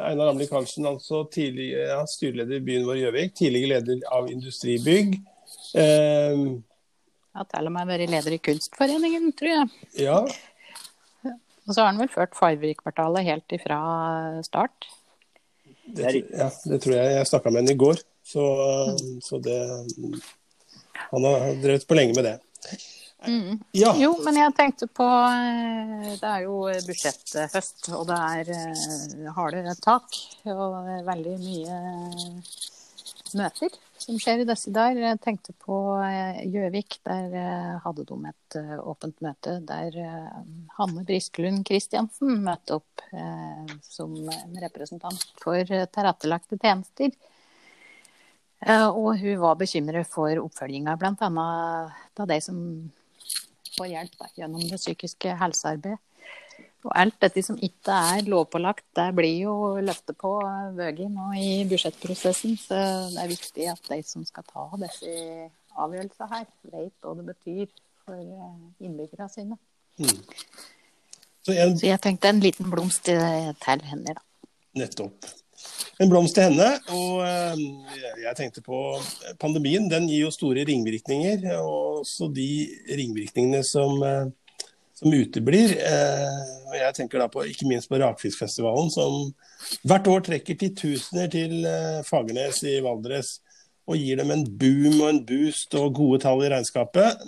[0.00, 3.34] Einar Amli Karlsen, altså tidligere ja, styreleder i byen vår Gjøvik.
[3.38, 5.18] Tidligere leder av Industribygg.
[5.76, 6.46] Eh,
[7.32, 9.84] ja, til og med vært leder i Kunstforeningen, tror jeg.
[10.04, 10.18] Ja.
[11.62, 13.78] Og så har han vel ført Farverikvartalet helt ifra
[14.46, 14.88] start.
[15.82, 17.14] Det, ja, det tror jeg.
[17.18, 18.02] Jeg snakka med han i går.
[18.26, 18.42] Så,
[19.24, 19.56] så, det
[21.10, 22.36] Han har drevet på lenge med det.
[23.26, 23.60] Mm.
[23.76, 23.92] Ja.
[23.98, 29.76] Jo, men jeg tenkte på eh, Det er jo budsjetthøst, og det er eh, harde
[29.84, 30.20] tak.
[30.50, 31.80] Og veldig mye
[33.38, 35.00] møter som skjer i disse dager.
[35.04, 36.98] Jeg tenkte på eh, Gjøvik.
[37.06, 39.98] Der eh, hadde de et eh, åpent møte der
[40.78, 42.88] Hanne Briskelund Christiansen møtte opp
[43.84, 44.14] som
[44.62, 47.12] representant for tilrettelagte tjenester.
[48.94, 51.26] Og hun var bekymret for oppfølginga bl.a.
[51.28, 52.60] av de som
[53.82, 55.98] får hjelp gjennom det psykiske helsearbeidet.
[56.82, 59.54] Og alt dette som ikke er lovpålagt, det blir jo
[59.86, 60.32] løftet på
[60.74, 62.56] Vøgi nå i budsjettprosessen.
[62.58, 62.78] Så
[63.12, 65.12] det er viktig at de som skal ta disse
[65.78, 67.70] avgjørelsene her, vet hva det betyr
[68.02, 69.60] for eh, innbyggerne sine.
[70.02, 70.18] Mm.
[71.46, 71.78] Så, en...
[71.78, 74.50] Så, jeg tenkte en liten blomst til henne, da.
[74.82, 75.30] Nettopp.
[76.00, 76.68] En blomst til henne.
[76.94, 77.64] Og eh,
[78.24, 78.82] jeg tenkte på
[79.42, 79.90] pandemien.
[79.90, 81.48] Den gir jo store ringvirkninger.
[81.60, 82.52] Og også de
[82.90, 84.30] ringvirkningene som eh,
[85.02, 85.74] som uteblir.
[86.70, 89.32] Og jeg tenker da på, ikke minst på Rakfiskfestivalen, som
[89.86, 93.40] hvert år trekker titusener til eh, Fagernes i Valdres.
[93.90, 97.18] Og gir dem en boom og en boost og gode tall i regnskapet.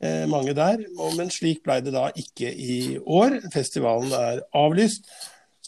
[0.00, 0.84] Eh, mange der.
[1.18, 3.40] Men slik ble det da ikke i år.
[3.54, 5.10] Festivalen er avlyst.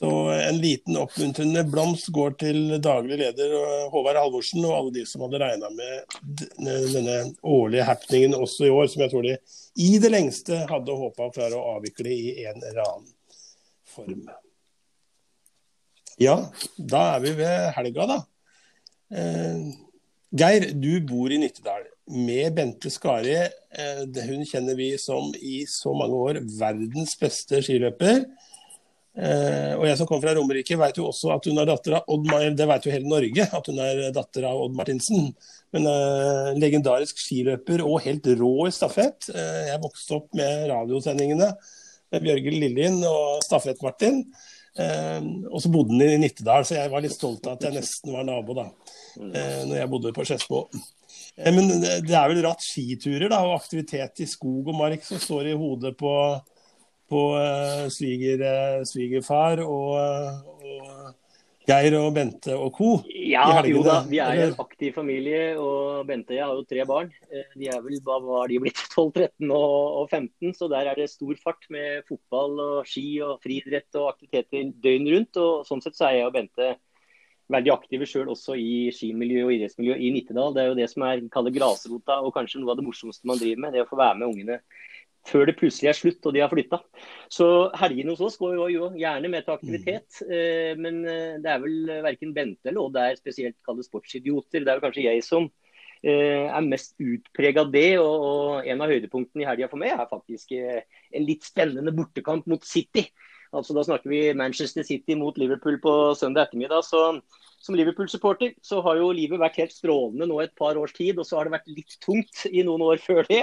[0.00, 3.50] Så en liten oppmuntrende blomst går til daglig leder
[3.92, 6.14] Håvard Halvorsen og alle de som hadde regna med
[6.94, 9.34] denne årlige happeningen også i år, som jeg tror de
[9.84, 13.12] i det lengste hadde håpa å klare å avvikle i en eller annen
[13.92, 14.24] form.
[16.20, 16.38] Ja,
[16.76, 18.18] da er vi ved helga, da.
[19.12, 19.70] Eh,
[20.40, 23.36] Geir, du bor i Nittedal med Bente Skari.
[23.36, 28.24] Eh, hun kjenner vi som i så mange år verdens beste skiløper.
[29.10, 32.12] Eh, og jeg som kommer fra Romerike, vet jo også at hun er datter av
[32.14, 35.32] Odd Det vet jo hele Norge at hun er datter av Odd Martinsen.
[35.74, 39.30] Men eh, legendarisk skiløper og helt rå i stafett.
[39.34, 41.50] Eh, jeg vokste opp med radiosendingene
[42.10, 44.24] med Bjørgel Lillien og Stafett-Martin.
[44.78, 47.76] Eh, og så bodde hun i Nittedal, så jeg var litt stolt av at jeg
[47.80, 48.68] nesten var nabo da.
[49.18, 50.64] Eh, når jeg bodde på Skedsmo.
[51.36, 55.22] Eh, men det er vel ratt skiturer da, og aktivitet i skog og mark som
[55.22, 56.14] står i hodet på
[57.10, 59.96] på uh, sviger, uh, svigerfar og,
[60.62, 61.10] og,
[61.70, 62.88] Geir og Bente og co.
[63.06, 65.52] Ja, jo da, vi er en aktiv familie.
[65.60, 67.12] Og Bente og jeg har jo tre barn.
[67.30, 70.98] Eh, de er vel hva var de blitt 12, 13 og, 15, så der er
[70.98, 75.42] det stor fart med fotball og ski og friidrett og aktiviteter døgn rundt.
[75.42, 76.72] og Sånn sett så er jeg og Bente
[77.50, 80.54] veldig aktive sjøl også i skimiljø og idrettsmiljø i Nittedal.
[80.54, 83.66] Det er jo det som er grasrota og kanskje noe av det morsomste man driver
[83.66, 83.74] med.
[83.74, 84.60] Det å få være med ungene
[85.28, 86.80] før det plutselig er slutt og de har flytta.
[87.32, 87.46] Så
[87.80, 90.20] helgene hos oss går jo, gjerne med til aktivitet.
[90.24, 90.34] Mm.
[90.36, 94.64] Eh, men eh, det er vel verken Bente eller Odd er spesielt kallet sportsidioter.
[94.64, 95.48] Det er vel kanskje jeg som
[96.02, 97.90] eh, er mest utprega det.
[98.02, 102.64] Og, en av høydepunktene i helga for meg er faktisk en litt spennende bortekamp mot
[102.66, 103.06] City.
[103.56, 106.84] Altså Da snakker vi Manchester City mot Liverpool på søndag ettermiddag.
[106.86, 107.20] så
[107.60, 111.26] som Liverpool-supporter så har jo livet vært helt strålende nå et par års tid, og
[111.28, 113.42] så har det vært litt tungt i noen år før det.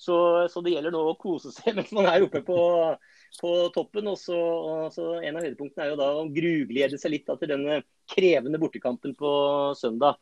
[0.00, 0.16] Så,
[0.48, 2.58] så, det gjelder nå å kose seg mens man er oppe på,
[3.42, 4.08] på toppen.
[4.08, 7.52] Og så, og så En av høydepunktene er jo da å gruglede seg litt til
[7.52, 9.32] denne krevende bortekampen på
[9.76, 10.16] søndag.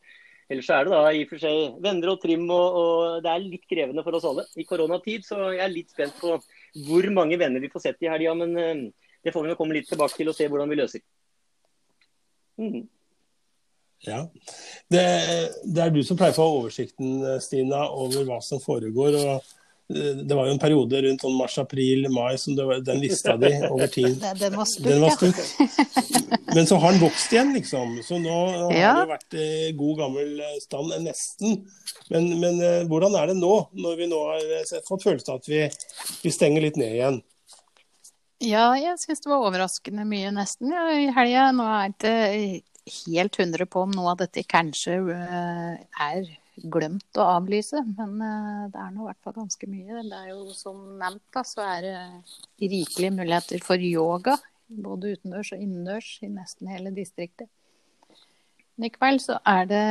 [0.50, 3.46] Ellers er det da i og for seg venner og trim, og, og, det er
[3.46, 5.26] litt krevende for oss alle i koronatid.
[5.26, 6.34] Så jeg er litt spent på
[6.86, 8.34] hvor mange venner vi får sett i helga.
[8.42, 11.02] Men uh, det får vi komme litt tilbake til og se hvordan vi løser.
[12.62, 12.86] Mm.
[14.06, 14.22] Ja.
[14.92, 15.04] Det,
[15.64, 19.18] det, er du som pleier å få oversikten Stina, over hva som foregår.
[19.18, 19.54] og
[19.88, 23.52] det var jo en periode rundt sånn mars, april, mai som var, den lista di
[23.68, 26.48] over tid Den var stutt, den var stutt.
[26.56, 27.92] Men så har den vokst igjen, liksom.
[28.02, 28.40] Så nå
[28.74, 28.96] ja.
[28.96, 29.48] har det vært i
[29.78, 31.60] god gammel stand, nesten.
[32.10, 35.42] Men, men, eh, hvordan er det nå, når vi nå har eh, fått følelsen av
[35.42, 35.62] at vi,
[36.24, 37.22] vi stenger litt ned igjen?
[38.44, 41.46] Ja, jeg syns det var overraskende mye, nesten, ja, i helga.
[41.56, 42.16] Nå er det
[43.06, 46.28] helt 100 på om noe av dette kanskje uh, er
[46.72, 50.04] glemt å avlyse, men uh, det er nå i hvert fall ganske mye.
[50.04, 51.96] Det er jo som nevnt, da, så er det
[52.60, 54.36] rikelige muligheter for yoga.
[54.68, 57.48] Både utendørs og innendørs i nesten hele distriktet.
[58.76, 59.84] I kveld så er det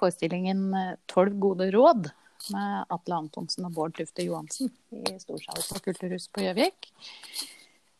[0.00, 0.66] forestillingen
[1.06, 2.10] 'Tolv gode råd'
[2.50, 6.90] med Atle Antonsen og Bård Tufte Johansen i Storsalen på Kulturhuset på Gjøvik.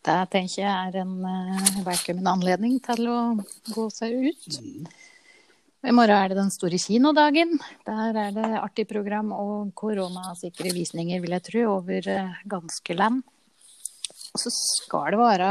[0.04, 3.18] Det tenker jeg er en uh, velkommen anledning til å
[3.72, 4.58] gå seg ut.
[5.84, 7.54] I morgen er det den store kinodagen.
[7.88, 13.22] Der er det artig program og koronasikre visninger, vil jeg tro, over uh, ganske land.
[14.34, 15.48] Og så skal det være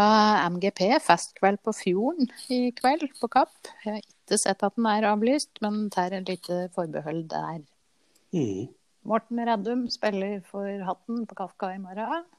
[0.54, 3.56] MGP, festkveld på Fjorden i kveld, på Kapp.
[3.82, 7.66] Jeg har ikke sett at den er avlyst, men tar et lite forbehold der.
[8.36, 8.70] Mm.
[9.10, 12.30] Morten Reddum spiller for Hatten på Kafka i morgen.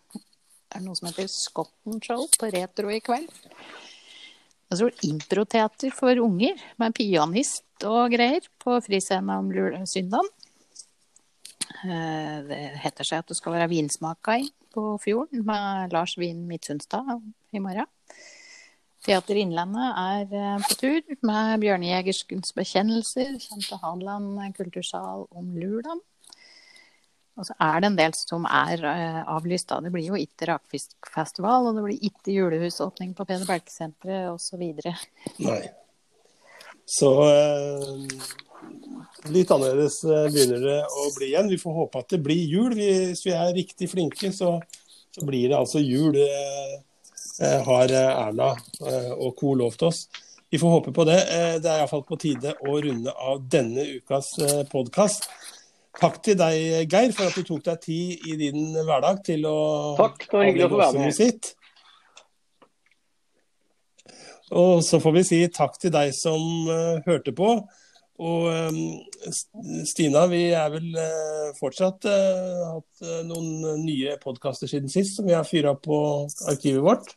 [0.75, 3.29] Det er noe som heter Scotten Show på Retro i kveld.
[4.75, 9.53] Og så improteater for unger med pianist og greier på friscena om
[9.87, 10.33] søndagen.
[11.87, 17.07] Eh, det heter seg at det skal være vinsmaking på Fjorden med Lars Wien Midtsundstad
[17.55, 17.87] i morgen.
[19.07, 23.39] Teater Innlandet er eh, på tur med Bjørnejegerskens bekjennelser.
[23.47, 26.03] Kommer til Hadeland kultursal om lørdag.
[27.35, 29.69] Og så er det en del som er uh, avlyst.
[29.73, 29.81] da.
[29.83, 34.63] Det blir jo ikke rakfiskfestival, og det blir ikke julehusåpning på Peder Berke-senteret osv.
[35.43, 35.61] Nei.
[36.87, 37.89] Så uh,
[39.35, 41.51] litt annerledes uh, begynner det å bli igjen.
[41.51, 42.77] Vi får håpe at det blir jul.
[42.79, 44.55] Hvis vi er riktig flinke, så,
[45.11, 46.21] så blir det altså jul.
[47.43, 48.53] har Erna
[49.19, 49.57] og co.
[49.59, 50.05] lovt oss.
[50.55, 51.19] Vi får håpe på det.
[51.65, 54.37] Det er iallfall på tide å runde av denne ukas
[54.71, 55.27] podkast.
[56.01, 59.59] Takk til deg, Geir, for at du tok deg tid i din hverdag til å
[59.99, 61.15] Takk, det var hyggelig å få være med.
[61.15, 61.55] Sitt.
[64.55, 67.57] Og så får vi si takk til deg som uh, hørte på.
[68.25, 68.81] Og um,
[69.89, 75.35] Stina, vi er vel uh, fortsatt uh, hatt noen nye podkaster siden sist som vi
[75.35, 75.99] har fyra på
[76.51, 77.15] arkivet vårt.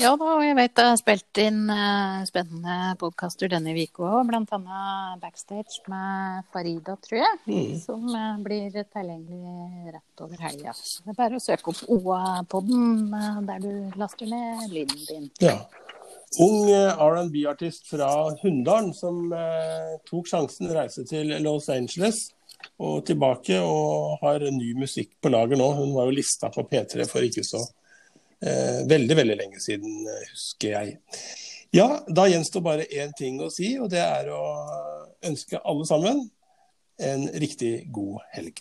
[0.00, 4.30] Ja da, og jeg vet jeg har spilt inn uh, spennende podkaster denne uka òg.
[4.32, 7.40] annet Backstage med Farida, tror jeg.
[7.44, 7.74] Mm.
[7.82, 10.72] Som uh, blir tilgjengelig rett over helga.
[10.72, 15.28] Det er bare å søke opp OA-podden uh, der du laster ned lyden din.
[15.44, 15.58] Ja.
[16.40, 18.08] Ung R&B-artist fra
[18.40, 19.26] Hunndalen som
[20.08, 22.30] tok sjansen, reise til Los Angeles
[22.80, 25.68] og tilbake, og har ny musikk på lager nå.
[25.76, 27.81] Hun var jo lista på P3 for ikke så Eh,
[28.42, 30.96] Eh, veldig, veldig lenge siden, eh, husker jeg.
[31.72, 34.42] Ja, da gjenstår bare én ting å si, og det er å
[35.24, 36.30] ønske alle sammen
[36.98, 38.58] en riktig god helg.